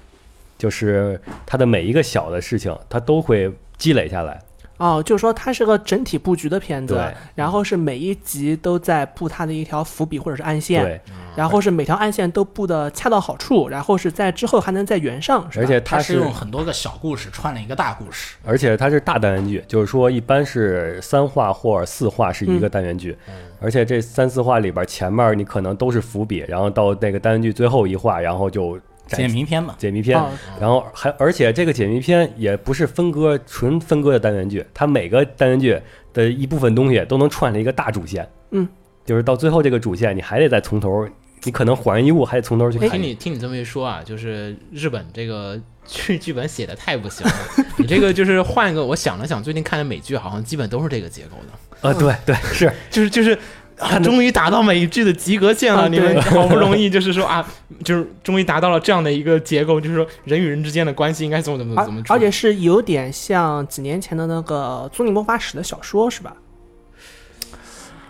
[0.58, 4.40] 就是他的每一个小的事情，他都会积累下来。
[4.82, 11.00] 哦，就是说它是个整体布局的片子对，然后是每一集都在布它的一条伏笔或者是暗线，对，
[11.36, 18.36] 然后是每条暗线都布的恰到好处，然后是在之后还能再圆上，而且他他是用很多个小故事串了一个大故事。
[18.44, 23.16] 而且它是大单元剧，就是说一般是三话或者四话是一个单元剧，
[23.60, 28.82] 而且这三四话里边前面你可能都是伏笔，然后到那个单元剧最后一话，然后就展
[29.18, 35.80] 解谜篇嘛，解谜篇，哦然后还而且这个解谜篇也不是分割纯分割的单元剧，它每个单元剧
[36.14, 38.68] 的一部分东西都能串成一个大主线，嗯，
[39.06, 41.08] 就是到最后这个主线你还得再从头，
[41.44, 43.02] 你可能恍然一悟，还得从头去看听。
[43.02, 47.34] 你听你这么一说啊，就是日本这个剧剧本写的太不行了。
[47.78, 53.38] 你这个就是换一个，我想了想，最近看的美剧好像基本都是这个结构的，啊，对对是，就是就是。
[53.82, 57.46] 啊，终于达到美剧的及格线了，啊你们好不容易就是说啊，
[57.84, 66.34] 就是终于达到了这样的一个结构，就是说人与人之间的关系应该怎么怎么怎么，而且是有点像几年前的那个《租赁魔法史》的小说是吧？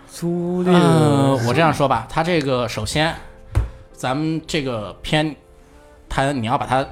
[0.08, 0.70] 租赁，
[1.48, 3.14] 我这样说吧，它这个首先，
[3.92, 5.34] 咱们这个片，
[6.08, 6.86] 它你要把它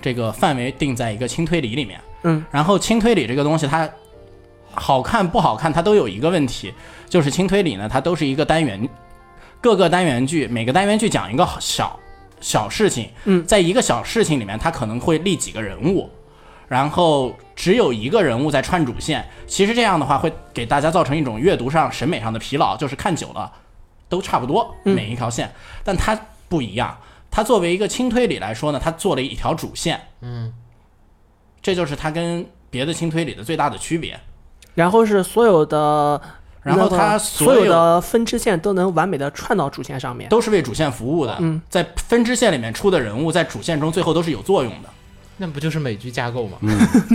[0.00, 3.88] 这个范围定在一个轻推理里面，嗯，然后轻推理这个东西它
[4.74, 6.72] 好看不好看，它都有一个问题，
[7.08, 8.88] 就是轻推理呢，它都是一个单元，
[9.60, 11.98] 各个单元剧，每个单元剧讲一个小
[12.40, 16.10] 小事情，嗯在一个小事情里面，它可能会立几个人物，
[16.68, 19.24] 然后只有一个人物在串主线。
[19.46, 23.52] 其实这样的话会给大家造成一种阅读上、审美上的疲劳，就是看久了
[24.08, 25.52] 都差不多嗯每一条线，
[25.84, 26.98] 但它不一样。
[27.30, 30.52] 它作为一个轻推理来说呢，它做了一条主线，嗯，
[31.62, 34.20] 这就是它跟别的轻推理的最大的区别。
[34.74, 36.20] 然后是所有的，
[36.62, 40.28] 然后它所有的分支线都能完美的串到主线上面。
[40.28, 44.88] 都是为主线服务的，嗯，在分支线里面出的人物，在主线中最后都是有作用的。
[45.42, 46.56] 那不就是美剧架构吗？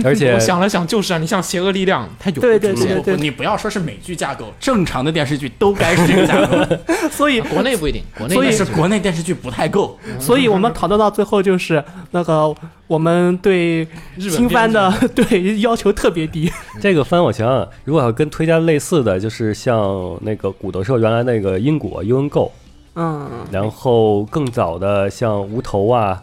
[0.04, 2.94] 而且 我想了想，就是啊，你像邪恶力量，它有对对主线。
[2.98, 6.76] 不不，你不要说是美剧架构，正常的电视剧都该是这个架构，
[7.10, 9.98] 所以，国内不一定，国内所以但是国内电视剧不太够。
[10.20, 12.54] 所以我们讨论到最后就是那个
[12.86, 13.88] 我们对
[14.18, 16.52] 新番的对要求特别低。
[16.82, 22.52] 这个番我想想，如果要跟推荐类似的，就是像那个古德社原来那个因果 U N Go，
[22.94, 26.22] 嗯，然后更早的像无头啊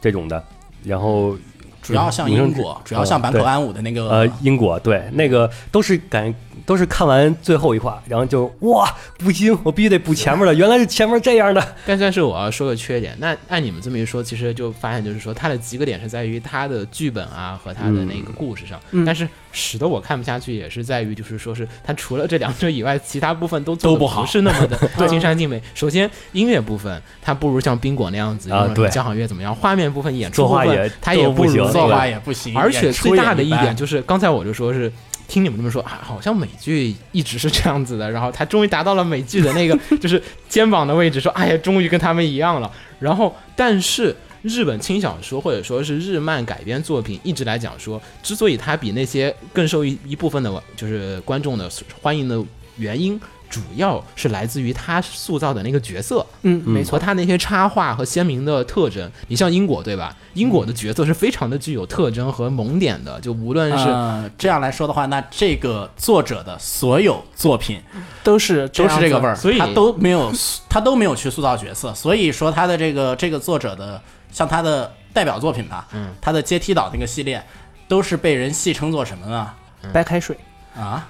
[0.00, 0.42] 这种的，
[0.84, 1.36] 然后
[1.82, 6.34] 主要像英国，主要像坂口安吾的那个呃英国对那个都是感
[6.66, 11.76] 都是看完最后一话，然后就哇不行，我必须得补前面的，原来是前面这样的。
[11.86, 19.26] 但但是我要说个缺点，那按你们这么一说，其实就发现就是说它的几个点是在于它的剧本啊和它的那个故事上，嗯但是
[19.58, 25.60] 使得我看不下去也是在于就是说是它除了这两者以外，其他部分都都不好是那么的 尽善尽美。
[25.74, 29.52] 首先音乐部分它不如像冰果那样子，啊对交响乐怎么样？
[29.54, 34.92] 画面部分、演出部分作画也它也不行如作画也不行，而且最大的一点就是，刚才我就说是
[35.26, 42.70] 听你们这么说啊，好像美剧一直是这样子的，然后他终于达到了美剧的那个就是肩膀的位置，说哎呀，终于跟他们一样了。
[43.00, 51.70] 然后，但是日本轻小说或者说是日漫改编作品，一直来讲说，之所以它比那些更受一一部分的就是观众的
[52.02, 52.42] 欢迎的
[52.76, 53.20] 原因。
[53.50, 59.10] 主要是来自于他塑造的那个角色，嗯，没错，和他那些插画和鲜明的特征。
[59.28, 60.14] 你像英国对吧？
[60.34, 67.80] 英国的角色是非常的具有特征和萌点的，就无论是、呃，这样来说的话，那这个作者的所有作品
[68.22, 70.30] 都是都是这个味儿，所以他都没有
[70.68, 73.98] 他都没有去塑造角色，所以说他的这个这个作者的
[74.30, 77.42] 像他的代表作品吧，嗯，他的阶梯岛那个系列
[77.86, 79.50] 都是被人戏称作什么呢？
[79.92, 80.36] 白开水。
[80.76, 81.08] 啊，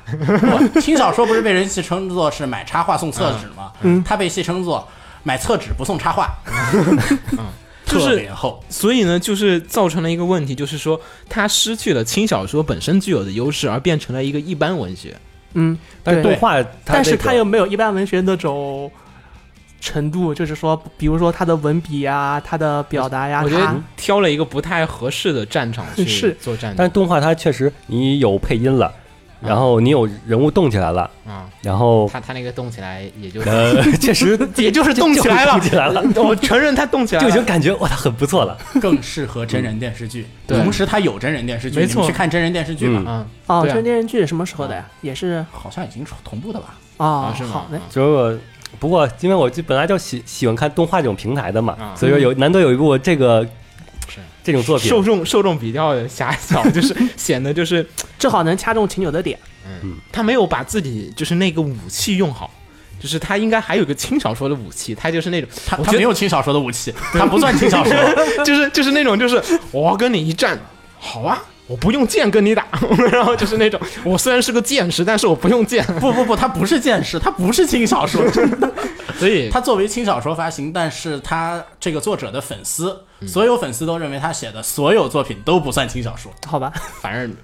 [0.73, 3.71] 不轻小说不是被人戏称作是买插画送厕纸吗？
[3.83, 4.89] 嗯他被戏称作
[5.23, 6.31] 买厕纸不送插画，
[7.85, 8.65] 就是 特别厚。
[8.71, 15.15] 所以呢，就是造成了一个问题，就是说它失去了轻小说本身具有的优势，而变成了一个一般文学。
[15.53, 16.55] 嗯，但是动画，
[16.85, 18.91] 但是它它又没有一般文学那种
[19.81, 26.37] 程度，就是说，比如说他的文笔呀、他的表达呀，我觉得挑了一个不太合适的战场去 是。
[26.41, 26.75] 做战斗。
[26.79, 28.93] 但是动画它确实你有配音了，
[29.41, 38.59] 然后你有人物动起来了，嗯，然后他他那个动起来也就呃， 确实也就是动起来了，动起来了，我承认他动起来了，就已经感觉哇，他很不错了。
[38.81, 40.27] 更适合真人电视剧。
[40.47, 40.59] 对。
[40.59, 41.95] 同时他有真人电视剧，没错。
[41.95, 43.27] 你们去看真人电视剧吧，嗯。
[43.47, 43.75] 哦，对啊。
[43.75, 44.85] 这电视剧什么时候的呀？
[45.03, 45.45] 也是。
[45.53, 46.75] 好像已经同步的吧？
[46.97, 47.51] 哦，是吗？
[47.53, 48.39] 好的，就是我，
[48.79, 53.43] 不过因为我就本来就喜喜欢看动画这种平台的嘛，啊所以说有难得有一部这个
[54.09, 57.87] 是这种作品，受众受众比较狭小，就是显得就是
[58.19, 59.39] 正好能掐中秦九的点。
[60.11, 62.51] 他没有把自己就是那个武器用好，
[62.99, 67.95] 就是他应该还有个轻小说的武器，他就是那种他没有轻小说的武器， 他不算轻小说。
[68.45, 70.59] 就是就是那种就是我要跟你一战，
[70.99, 71.43] 好啊。
[71.69, 72.67] 我不用剑跟你打，
[73.13, 78.23] 然后就是那种，我虽然是个剑士，但是我不用剑，不不不，他不是剑士，他不是轻小说，
[79.19, 86.33] 所以他作为轻小说发行，但是他这个作者的粉丝，嗯所有粉丝都认为他写的所有作品都不算轻小说。
[86.47, 87.37] 好吧，反正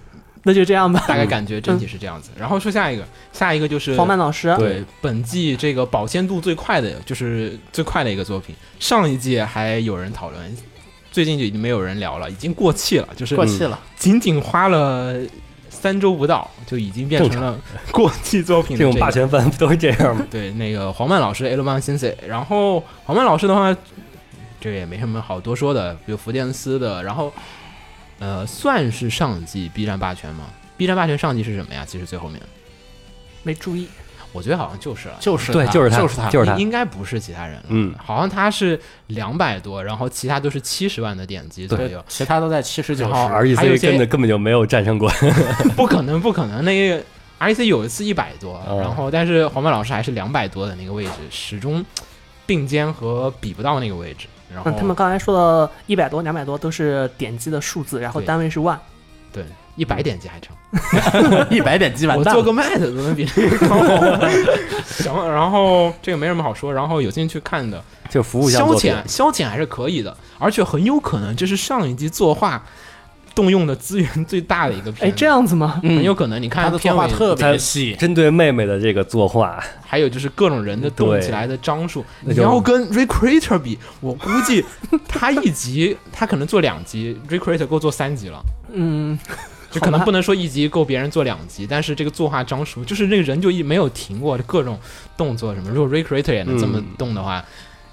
[0.45, 1.05] 那就这样吧。
[1.09, 2.31] 大概感觉整体是这样子。
[2.39, 8.55] 然后说下一个，下一个就是黄曼老师，对本季这个保鲜度最快的，就是最快的一个作品。
[8.79, 10.57] 上一季还有人讨论，
[11.15, 13.09] 最近就已经没有人聊了，已经过气了。
[13.15, 15.15] 就是过气了，仅仅花了
[15.71, 17.57] 三周不到，就已经变成了
[17.93, 20.27] 过气作品的这种霸权番不都是这样吗？
[20.29, 21.49] 对，那个黄曼老师
[21.81, 23.73] 先生，然后黄曼老师的话，
[24.61, 27.33] 这也没什么好多说的，比如福建斯的，然后
[28.19, 30.47] 呃，算是上季 B 站霸权吗
[30.77, 31.85] ？B 站霸权上季是什么呀？
[31.87, 32.41] 其实最后面
[33.45, 33.87] 没注意。
[34.35, 35.15] 我觉得好像就是了。
[35.19, 43.57] 就是他对就是他就是他，就是他应应该不是其他人了，嗯好像他是两百多，然后其他都是七十万的点击左右，其他都在七十九然后十。
[43.57, 45.09] 还有 REC 些根本根本就没有战胜过，
[45.75, 46.63] 不可能，不可能。
[46.65, 47.03] 那个
[47.39, 51.85] REC 有一次一百多，哦然后但是黄曼老师还是两百多的那个位置，始终
[52.45, 54.27] 并肩和比不到那个位置。
[54.53, 58.79] 然后嗯，他们刚才说的一百多、两百多都是点击的数字，然后单位是万。
[59.33, 59.45] 对
[59.77, 60.55] 一百点击还成，
[61.51, 62.35] 一百点击完蛋。
[62.35, 63.79] 我做个麦的怎么比这个高？
[64.87, 72.65] 行，然后这个没什么好说，然后有兴趣看的就服务项消遣，消遣还是可以的，而且很有可能这是上一季作画
[73.35, 75.81] 动用的资源最大的一个片哎，这样子吗？
[75.83, 84.65] 很有可能，你看他的作画特别细，针对妹妹的这个作画，还有就是各种人的动起来的张数，你要跟 Recreator 比，我估计
[85.09, 88.41] 他一集他可能做两集，Recreator 够做三集了。
[88.77, 89.19] 嗯，
[89.75, 94.79] 就可能不能说一集够别人做两集，但是这个作画张数，就是那个人就一没有停过各种
[95.17, 95.71] 动作什么。
[95.71, 97.45] 如果 Recreator 也能这么嗯动的话，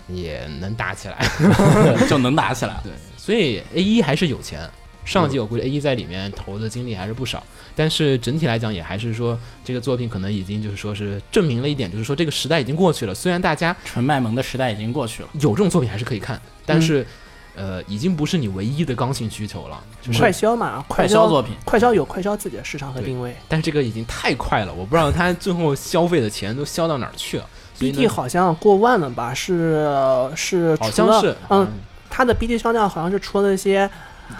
[0.07, 1.17] 也能打起来。
[2.07, 2.79] 就能打起来。
[2.83, 4.69] 对，所以 A 一还是有钱。
[5.03, 7.43] 上季我估计 A 一在里面投的精力还是不少，
[7.75, 13.13] 但是整体来讲也还是说这个作品可能已经就是说是证明了一点，就是说这个时代已经过去了。
[13.13, 15.29] 虽然大家纯卖萌的时代已经过去了。
[15.41, 17.05] 有这种作品还是可以看，但是、
[17.55, 19.79] 呃，已经不是你唯一的刚性需求了。
[20.01, 23.35] 就是快销嘛，快消消作品，快销有快销自己的市场和定位。
[23.47, 27.45] 但是这个已经太快了，我不知道他最后消费的钱都消到哪儿去了。
[27.79, 29.33] BD，好像过万了吧？
[29.33, 29.89] 是
[30.35, 31.67] 是，除了好像是嗯，，
[32.09, 33.89] 他的 BD 销量好像是除了那些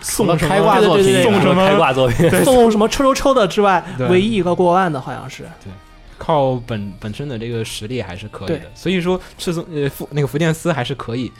[0.02, 5.44] 送了什么开挂作品，送什么开挂作品，送什么抽抽抽的之外，唯一一个过万的好像是。
[5.64, 5.72] 对
[6.18, 8.62] 靠本本身的这个实力还是可以的。
[8.76, 11.32] 所以说，赤松呃福那个福建斯还是可以，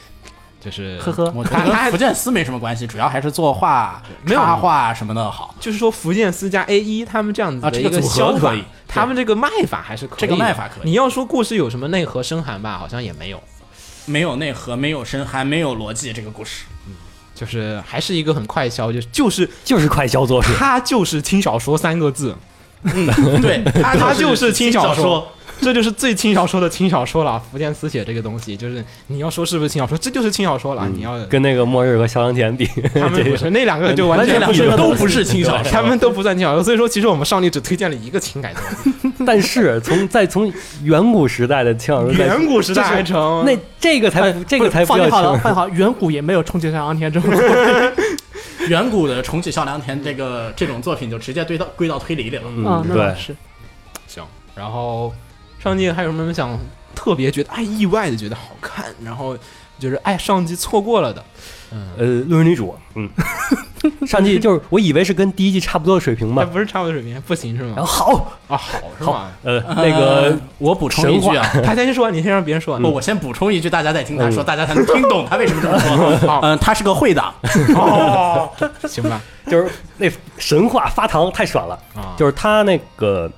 [0.62, 5.56] 就是呵呵，我觉他他得福建斯没什么关系，主要还是作画、没有插画什么的好。
[5.60, 10.28] 就是说福建斯加 A 一他们这样子的一啊这个组合可以，他们这个卖法还是可以的。
[10.28, 13.42] 这个卖法可以你要说故事有什么内核深含吧，好像也没有，
[14.06, 16.66] 没有内核，没有深含，没有逻辑，这个故事
[17.34, 20.54] 就是还是一个很快消，就就是就是快消作品。
[20.60, 22.38] 它就是轻小说三个字，
[22.84, 23.08] 嗯
[23.42, 27.42] 对，它它就是轻小小说，这就是最轻小说的轻小说了。
[27.52, 30.90] 福建斯写这个东西，就是你要说是不是轻小说，这就是轻小说了。
[30.90, 38.64] 你要跟那个末日和萧良田比，他们不是那两个就完全两不是个都不是轻小说，他们都不算轻小说，所以说其实我们上帝只推荐了一个情感作
[39.02, 40.52] 品， 但是从在从
[40.84, 47.92] 远古时代的轻小说远古时代还成那这个才不这个才放心好了，放心好，远古也没有《重启上阳天》这么。
[48.68, 52.44] 远古的重启笑良田这个这种作品就直接归到归到推理里了。
[52.46, 53.36] 嗯对是。
[54.08, 54.24] 行。
[54.54, 55.14] 然后
[55.62, 56.58] 上季还有什么想
[56.96, 59.38] 特别觉得哎意外的觉得好看，然后
[59.80, 61.24] 就是哎上季错过了的，
[61.72, 61.90] 嗯。
[61.98, 63.10] 呃，路人女主，嗯，
[64.08, 67.74] 上季就是我以为是跟第一季差不多的水平嘛，那不是差不多水平，不行是吗？
[67.78, 69.32] 然后好，啊好是吗？
[69.44, 72.74] 呃，那个呃我补充一句啊， 他先说，你先让别人说。
[72.74, 72.82] 完。
[72.82, 74.46] 不，我先补充一句，大家再听他说，嗯。
[74.46, 76.40] 大家才能听懂他为什么这么说。
[76.44, 77.34] 嗯，他是个会党，
[77.76, 78.50] 哦，
[78.88, 83.32] 行吧，就是那神话发糖太爽了，啊，就是他那个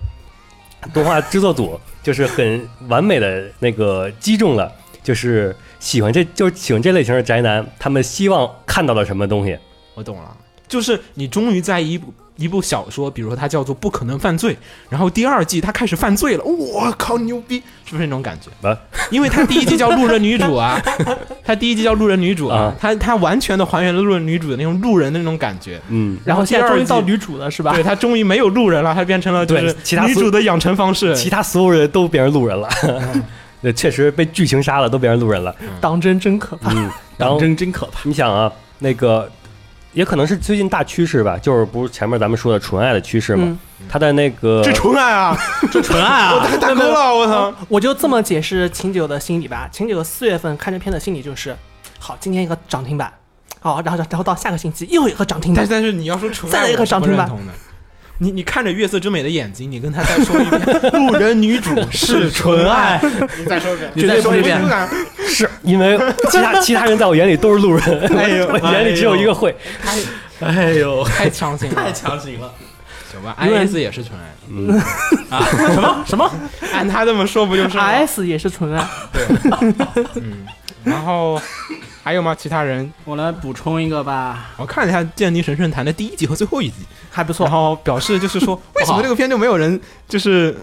[0.93, 4.71] 动画制作组就是很完美的那个击中了，
[5.03, 9.57] 就是喜欢这就是喜欢这类型的宅男，他们希望看到了什么东西。
[9.93, 10.35] 我懂了，
[10.67, 14.53] 就是你终于在一部一部小说，比如说它叫做《不可能犯罪》，
[14.89, 18.49] 然后第二季他开始犯罪了，我靠牛逼，是不是那种感觉？
[18.67, 18.77] 啊，
[19.11, 20.81] 因为他第一季叫路人女主啊，
[21.45, 25.79] 他第一季叫路人女主啊啊，他他完全的还原了路人女主的那种路人的那种感觉。
[25.89, 27.83] 嗯，然后现在终于到女主了，是吧对？
[27.83, 31.15] 他终于没有路人了，他变成了就是对其他女主的养成方式。
[31.15, 32.67] 其他所有人都变成路人了，
[33.61, 35.55] 对，确实被剧情杀了，都变成路人了。
[35.79, 36.71] 当真真可怕。
[36.73, 37.99] 嗯，然后真真可怕。
[38.03, 39.29] 你想啊，那个
[39.93, 43.43] 也可能是最近大趋势吧，就是不是前面咱们说的纯爱的趋势嘛？
[43.45, 45.37] 嗯他在那个这纯爱啊，
[45.69, 46.39] 这纯爱啊！
[46.47, 47.53] 太大哥了，我操！
[47.67, 49.67] 我就这么解释秦九的心理吧。
[49.73, 51.53] 秦九四月份看这片的心理就是，
[51.99, 53.11] 好，今天一个涨停板，
[53.59, 57.51] 好，然后然后到下个星期又一个涨停板但是，但是你要说纯爱，再来一个我是不涨停板认同的。
[58.23, 62.99] 你你看着月色之美的眼睛，你跟他再说一遍， 路人女主是纯爱，
[63.37, 64.61] 你再说一遍，你再说一遍
[65.27, 65.99] 是因为
[66.31, 67.83] 其他其他人在我眼里都是路人，
[68.17, 69.53] 哎呦 我眼里只有一个会。
[70.39, 72.51] 哎呦，太强行了，太强行了
[73.11, 74.79] 行吧？IS 也是纯爱，嗯，
[75.29, 75.45] 啊！
[75.73, 76.31] 什么什么？
[76.73, 79.23] 按他这么说不就是吗？S 也是纯爱，对。
[80.15, 80.45] 嗯
[80.83, 81.41] 然后
[82.03, 82.35] 还有吗？
[82.35, 82.91] 其他人？
[83.05, 84.51] 我来补充一个吧。
[84.57, 86.75] 我看了一下《剑灵神圣坛》的第一集和最后一集，
[87.09, 87.53] 还不错然。
[87.53, 90.53] 后表示就是说， 为什么这个片就没有人，就是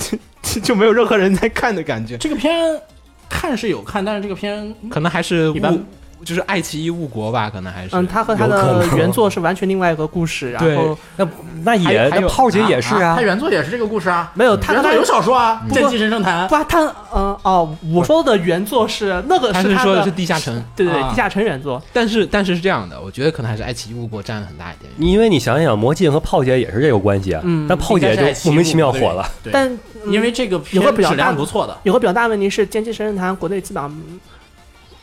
[0.62, 2.16] 就没有任何人在看的感觉？
[2.16, 2.50] 这个片
[3.28, 5.84] 看是有看，但是这个片可能还是一般物
[6.24, 7.90] 就是爱奇艺误国吧，可能还是。
[7.92, 11.28] 嗯，他和他的原作是完全另外一个故事，然后那
[11.62, 13.14] 那也还有炮姐也是啊。
[13.16, 24.90] 他，原作也是这个故事啊，没有他他原作有小说啊，不《剑姬神圣坛》不，他嗯哦，我说的原作是那个他他是说的是地下城，对对地下城原作，但是但是是这样的，我觉得可能还是爱奇艺误国占了很大一点。
[24.98, 29.28] 因为你想想，魔镜和炮姐也是这个关系啊，嗯但炮姐就莫名其妙火了。
[29.42, 29.68] 对，但
[30.04, 34.20] 嗯因为这个有个比较不错的，有个比较大问题是，《剑姬神圣坛》国内基本上嗯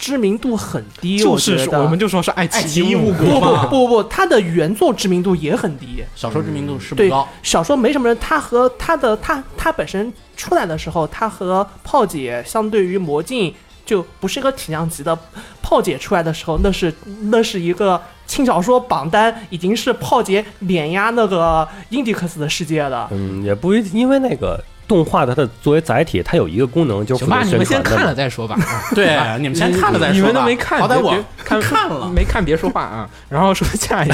[0.03, 3.39] 知名度很低，就是我我们就说是爱爱奇艺不不
[3.69, 6.03] 不不，它的原作知名度也很低。
[6.13, 7.25] 小说知名度是不对高。
[7.41, 15.17] 小说没什么人，它和它的它它本身出来的时候，它和炮姐相对于魔镜就不是一个体量级的。
[15.61, 16.93] 炮姐出来的时候，那是
[17.31, 23.07] 那是一个轻小说榜单，已经是炮姐碾压那个 Indix 的世界了。
[23.11, 24.61] 嗯，也不一因为那个
[24.93, 28.13] 动画它的作为载体，它有一个功能就是行吧，你们先看了。
[28.13, 28.55] 再说吧。
[28.93, 30.15] 对，你们先看了再说吧。
[30.15, 32.07] 你们都没看，好歹我看看了。
[32.13, 33.09] 没看别说话啊。
[33.27, 34.09] 然后说下一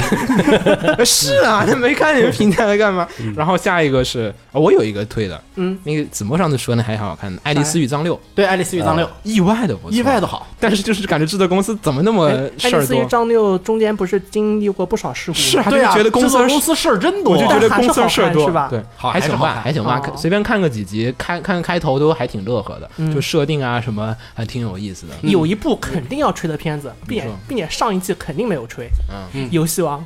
[0.96, 3.06] 个， 是啊，那没看你们评价它干嘛？
[3.36, 12.80] 然后下一个是，哦我有一个推的，嗯，那个子墨上次说那还好看的《爱丽丝与藏六》，对《爱丽丝与藏六》意外的不错，意外的好，但是就是感觉制作公司怎么那么事儿多？
[12.80, 15.44] 丽丝与张六中间不是经历过不少事故吗？
[15.44, 23.14] 是啊，对啊，觉得公司制作公司事儿真多，我就觉得但是公司事儿多是吧对，好还行吧，还行吧，随便看个几集，看看开头都还挺乐呵的，嗯。
[23.14, 25.14] 就设定啊什么还挺有意思的。
[25.22, 28.88] 有一部肯定要吹的片子，并且并且上一季肯定没有吹，
[29.34, 30.04] 嗯，游戏王。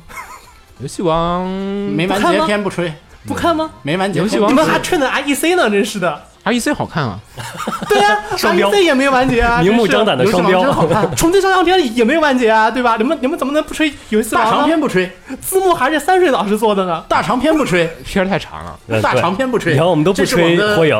[0.79, 2.91] 游戏王没完结不吹，
[3.25, 3.71] 不看吗？
[3.81, 6.21] 没完结游戏王篇不吹你们还吹的 IEC 呢，真是的。
[6.45, 7.19] REC 好看啊，
[7.89, 12.97] 对 呀双标，IEC 也没完结啊， 明目张胆的双标真好看，重庆上上天也没完结啊，对吧？
[12.97, 14.65] 你们你们怎么能不吹游戏大长？
[14.65, 17.03] 篇不吹，字幕还是三水老师做的呢。
[17.09, 19.01] 大长篇不吹，片儿太长了。
[19.01, 19.73] 大长篇不吹。
[19.75, 20.95] 然后我们都不吹火影，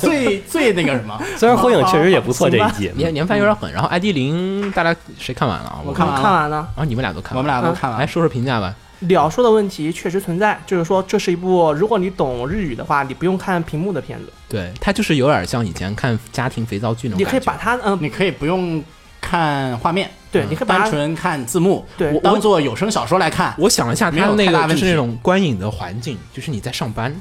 [0.00, 5.78] 最最那个什么，虽然火影确实也不错这一季，年年番有点狠，然后 ID 零大家谁看完了啊？
[5.84, 8.04] 我看完了看完了，啊，你们俩都看我完了，们俩都看完了。
[8.04, 8.74] 来说说评价吧。
[9.06, 17.38] 了说的问题确实存在，就是说这是一部如果你懂日语的话，你不用看屏幕的片子，对，它就是有点像以前看家庭肥皂剧那种你感觉。
[17.38, 18.82] 可以把它嗯，你可以不用
[19.20, 23.54] 看画面，对，嗯你可以把它纯看字幕，对当做有声小说来看。
[23.58, 27.14] 我想了一下，没有那太大问题个就是那种观影的环境，就是你在上班，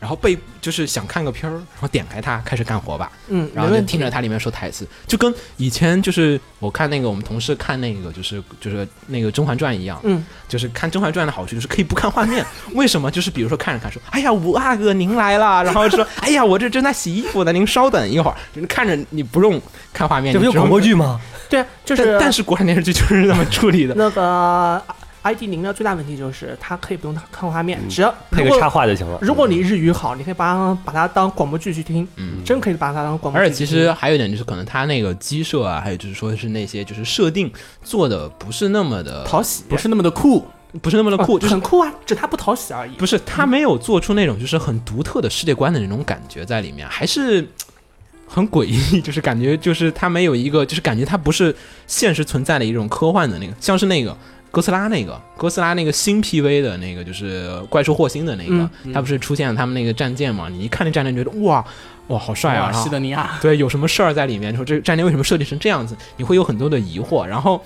[0.00, 12.44] 然后被就是想看个片儿，然后点开它开始干活吧，嗯，然后就听着它里面说台词，就跟以前就是我看那个我们同事看那个就是就是那个《甄嬛传》一样，嗯，就是看《甄嬛传》的好处就是可以不看画面，
[12.74, 13.10] 为什么？
[13.10, 19.60] 就是比如说看着看说，哎呀五阿哥您来了，然后说，哎呀我这正在洗衣服呢，您稍等一会儿，就是看着你不用
[19.92, 21.20] 看画面，这不就广播剧吗？
[21.48, 24.82] 对，就但是但是国产电视剧就是这么处理的，那个
[25.32, 29.18] ID 零的最大问题就是它可以不用看画面，只要配个插画就行了。
[29.20, 32.42] 如果你日语好，你可以把它把它当广播剧去听，嗯。
[32.44, 33.54] 真可以把它当广播而剧而。
[33.54, 37.52] 且其实还有一点就是，可能它那个机设啊，还有就是说是那些就是设定
[37.82, 40.46] 做的不是那么的讨喜，不是那么的酷，
[40.80, 42.92] 不是那么的酷，就很酷啊，只是它不讨喜而已。
[42.92, 47.46] 不是他没有做出那种就是很独特的世界观的那种感觉在里面，还是
[48.26, 51.54] 很诡异， 就是感觉就是他没有一个，就是感觉他不是
[51.86, 54.16] 现实存在的一种科幻的那个，像是那个。
[54.50, 60.48] 哥斯拉那个，哥斯拉那个新 PV 的那个，就是怪兽霍星的那个，嗯他不是出现了他们那个战舰嘛？
[60.48, 61.64] 你一看那战舰，觉得哇
[62.08, 62.62] 哇好帅啊！
[62.64, 64.54] 哇然后西德尼亚，对，有什么事儿在里面？
[64.56, 65.96] 说这战舰为什么设计成这样子？
[66.16, 67.24] 你会有很多的疑惑。
[67.24, 67.62] 然后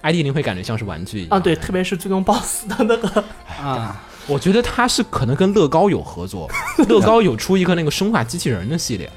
[0.00, 3.24] ID 零会感觉像是玩具一样啊，对，特别是最终 BOSS 的那个，
[3.62, 6.48] 啊， 我觉得他是可能跟乐高有合作，
[6.88, 9.08] 乐高有出一个那个生化机器人的系列，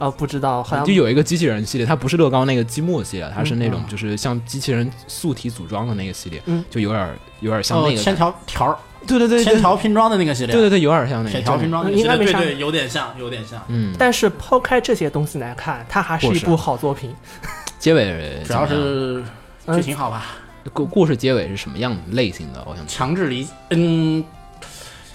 [0.00, 6.64] 呃，不知道，好像就有一个机器人系列，它不是乐高那个积木系列，它是那种嗯就是像机器人素体组装的那个系列，嗯。
[6.70, 7.08] 就有点
[7.40, 8.16] 有点像哦那，个千。
[8.16, 8.76] 条条儿，
[9.06, 9.44] 对对对对。
[9.44, 13.62] 千条拼装的那个系列，对对对，有点像那个千条拼装那个系列，应该没啥对对，有点像，有点像。
[13.68, 17.14] 嗯，但是抛开这些东西来看，它还是一部好作品。
[17.78, 19.22] 结尾主要是
[19.66, 19.76] 嗯。
[19.76, 20.26] 剧情好吧，
[20.72, 22.64] 故故事结尾是什么样类型的？
[22.66, 24.24] 我想强制离，嗯，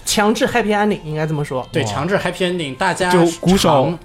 [0.04, 1.68] 强制 happy ending 应该这么说。
[1.70, 3.98] 对，强制 happy ending，大家就鼓手常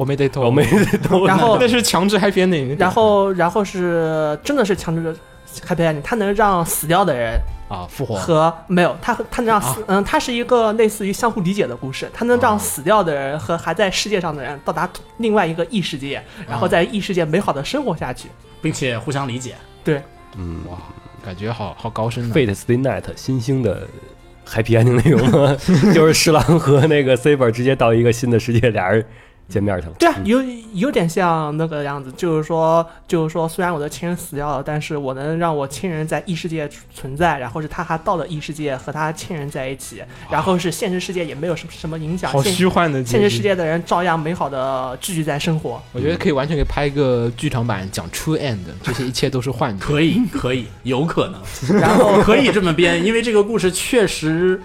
[0.00, 5.14] 我没得偷，我没得偷 然后那是强制 happy ending，然后，然后是真的是强制
[5.66, 7.38] happy ending，它能让死掉的人
[7.68, 14.88] 啊复活和没有，它它能让死，嗯，它是一个类似于相互理解的故事，它能让死掉的人和还在世界上的人到达
[15.18, 18.28] 另外一个异世界，然后在异世界美好的生活下去。
[18.62, 19.54] 并且互相理解。
[19.82, 20.02] 对，
[20.36, 20.76] 嗯哇
[21.24, 22.34] 感觉好好高深的。
[22.34, 23.88] ，Fate Stay Night 新兴的
[24.46, 25.56] Happy Ending 内容吗？
[25.94, 29.02] 就是侍郎和那个 Saber 直接到一个新的世界，俩人
[29.50, 29.92] 见面去了。
[29.98, 30.40] 对啊，有
[30.72, 45.82] 有点像那个样子，就是说，就是说，虽然我的亲人死掉了，但是我能让我亲人在异世界存在，然后是他还到了异世界和他亲人在一起，然后是现实世界也没有什么什么影响，好现虚幻的现实世界的人照样美好的继续在生活。
[45.92, 49.84] 我觉得可以完全可以拍一个剧场版讲 True End，这些一切都是幻觉。
[49.84, 54.60] 可以， 可以，有可能，然后可以这么编，因为这个故事确实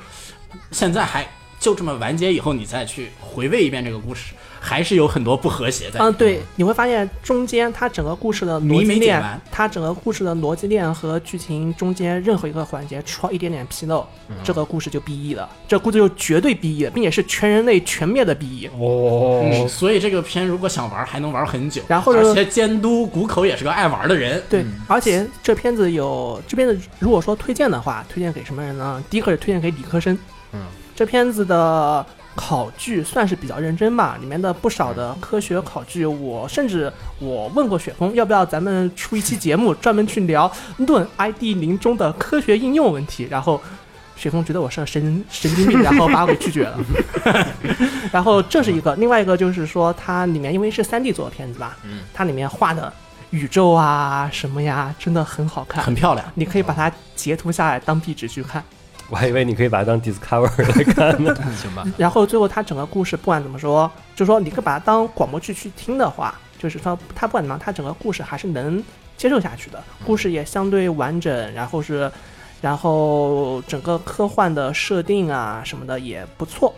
[0.72, 1.28] 现在还
[1.60, 4.34] 就这么完结以后，你再去回味一遍这个故事，
[4.66, 6.00] 还是有很多不和谐的。
[6.00, 18.68] 嗯，对，你会发现中间它整个故事的逻辑链它整个故事的逻辑链和剧情中间任何一个环节出一点点纰漏，嗯这个故事就 BE 了，这故事就绝对 BE 了，并且是全人类全灭的 BE。
[18.80, 21.84] 哦嗯，所以这个片如果想玩，还能玩很久。
[21.88, 29.04] 然后呢而且监督谷口也是个爱玩的人，对，而且这片子有这片子，如果说推荐的话，推荐给什么人呢？
[29.10, 30.18] 第一个是推荐给理科生，
[30.54, 30.62] 嗯，
[30.96, 32.06] 这片子的
[32.36, 43.62] 考据算是比较认真吧，里面的不少的科学考据，我甚至我问过雪峰，要不要咱们出一期节目专门去聊论 ID 零中的科学应用问题，然后。
[44.18, 46.80] 雪峰觉得我是个神神经病，然后把我给拒绝了。
[48.14, 52.94] 然后这是一个，另外一个就是说，它里面因为是三 D 做的片子吧，嗯，它里面画的
[53.32, 56.26] 宇宙啊什么呀，真的很好看很，漂亮。
[56.36, 58.64] 你可以把它截图下来当壁纸去看。
[59.10, 61.36] 我还以为你可以把它当 Discover 来看呢。
[61.62, 68.84] 行吧，然后最后它整个故事不管怎么说，就是说你可以把它当广播剧去听的话，就是说它不管怎么样，它整个故事还是能
[69.18, 72.12] 接受下去的，故事也相对完整，然后是，
[72.62, 76.74] 然后整个科幻的设定啊什么的也不错，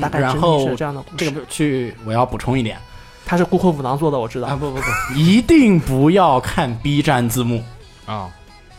[0.00, 1.24] 大概整体然后是这样的故事。
[1.24, 2.78] 这个去我要补充一点
[3.24, 4.48] 他是顾客五郎做的，我知道。
[4.48, 4.82] 啊，不不不，
[5.14, 7.62] 一定不要看 B 站字幕，
[8.04, 8.28] 啊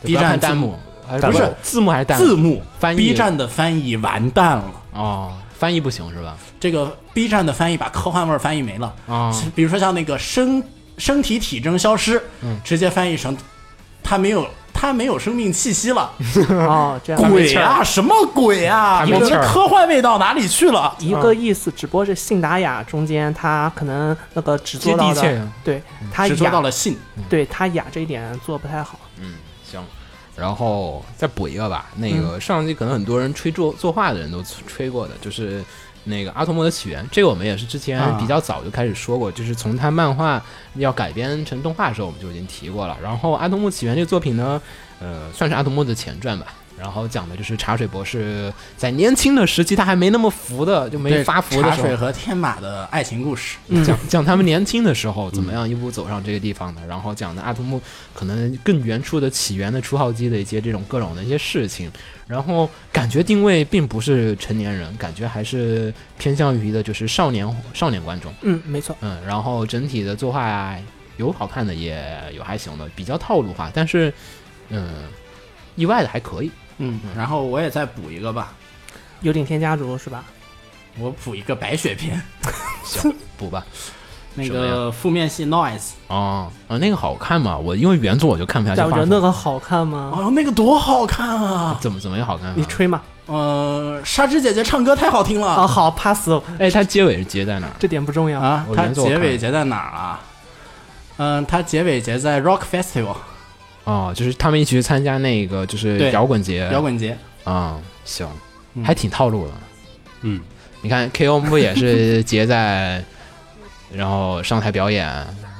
[0.02, 0.78] B 不要站字幕
[1.22, 4.72] 不是字幕还是弹幕字幕翻译 B 站的翻译完蛋了。
[4.94, 6.36] 哦，翻译不行是吧？
[6.60, 10.64] 这个 B 站的翻译把科幻味儿翻译没了，啊，比如说像那个身
[10.98, 13.36] 身体体征消失，嗯直接翻译成
[14.04, 16.12] 他没有他没有生命气息了，
[16.50, 19.04] 哦，这样鬼啊，什么鬼啊！
[19.06, 20.94] 你们还没气儿的科幻味道哪里去了？
[21.00, 25.48] 一个意思，只不过是信达雅中间他可能那个只接做到的，地气儿。
[25.64, 25.82] 对
[26.12, 26.98] 他只做到，了信，
[27.30, 29.00] 对他雅这一点做不太好。
[29.20, 29.82] 嗯，行。
[30.36, 35.64] 然后再补一个吧，那个上季可能很多人吹作作画的人都吹过的，就是
[36.06, 40.44] 那个《阿童木的起源》，这个我们也是之前啊比较早就开始说过，就是从他漫画
[40.76, 42.98] 要改编成动画的时候，我们就已经提过了。
[43.02, 44.62] 然后《阿童木起源》这个作品呢，
[45.00, 46.48] 呃，算是阿童木的前传吧。
[46.78, 51.78] 然后讲的就是茶水博士在年轻的时期，他还没那么服的，就没发福的时候。
[51.78, 53.84] 茶水，和天马的爱情故事，嗯。
[53.84, 53.98] 讲。
[54.10, 57.82] 讲他们年轻的时候怎么样一步走上这个地方的，然后讲的阿童木
[58.14, 61.92] 可能更原初的起源的初号机的一些这种各种的一些事情，
[62.28, 68.96] 然后感觉定位并不是成年人，感觉还是偏向于的就是少年少年观众，嗯，没错。
[69.02, 70.78] 嗯，然后整体的作画啊、
[71.18, 72.04] 有好看的也
[72.36, 74.14] 有还行的，比较套路化，但是
[74.70, 75.06] 嗯，
[75.76, 78.52] 意外的还可以，嗯，然后我也再补一个吧，
[79.22, 80.24] 有顶天家族是吧？
[81.00, 82.22] 我补一个白雪篇，
[82.84, 83.66] 行补吧。
[84.36, 87.56] 那个负面系 Noise，哦，啊，那个好看吗？
[87.56, 90.12] 我因为原作我就看不下去但我，觉得那个好看吗？
[90.12, 91.78] 哦，那个多好看啊！
[91.80, 92.54] 怎么怎么也好看、啊？
[92.58, 93.00] 你吹嘛？
[93.28, 97.74] 呃，沙织姐姐唱歌太好听了啊，了好 pass，哦哎，它结尾是结在哪儿？
[97.78, 98.40] 这点不重要。
[98.40, 98.66] 啊！
[98.76, 100.20] 它结尾结在哪儿啊？
[101.18, 103.16] 嗯，它结尾结在 Rock Festival
[103.86, 108.28] 哦，就是他们一起去参加那个就是摇滚节，摇滚节，啊、行，
[108.76, 108.84] 嗯。
[108.84, 109.54] 还挺套路的。
[110.22, 110.40] 嗯，
[110.82, 113.04] 你看 KO 不也是 结在，
[113.94, 115.06] 然后上台表演，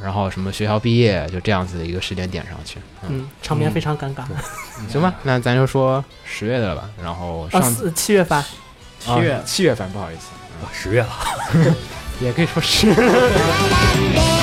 [0.02, 2.80] 然后什么学校毕业，就这样子的一个时间点上去。
[3.02, 4.24] 嗯，嗯，场面非常尴尬。
[4.90, 6.90] 行吧，那咱就说十月的了吧。
[7.04, 8.42] 然后啊，上四七月份，
[9.00, 9.34] 七月。
[9.34, 10.28] 啊七月份，不好意思，
[10.64, 11.10] 哇十月了，
[12.22, 12.88] 也可以说是。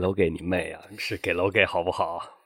[0.00, 2.39] 楼给你妹啊，是给楼给好不好？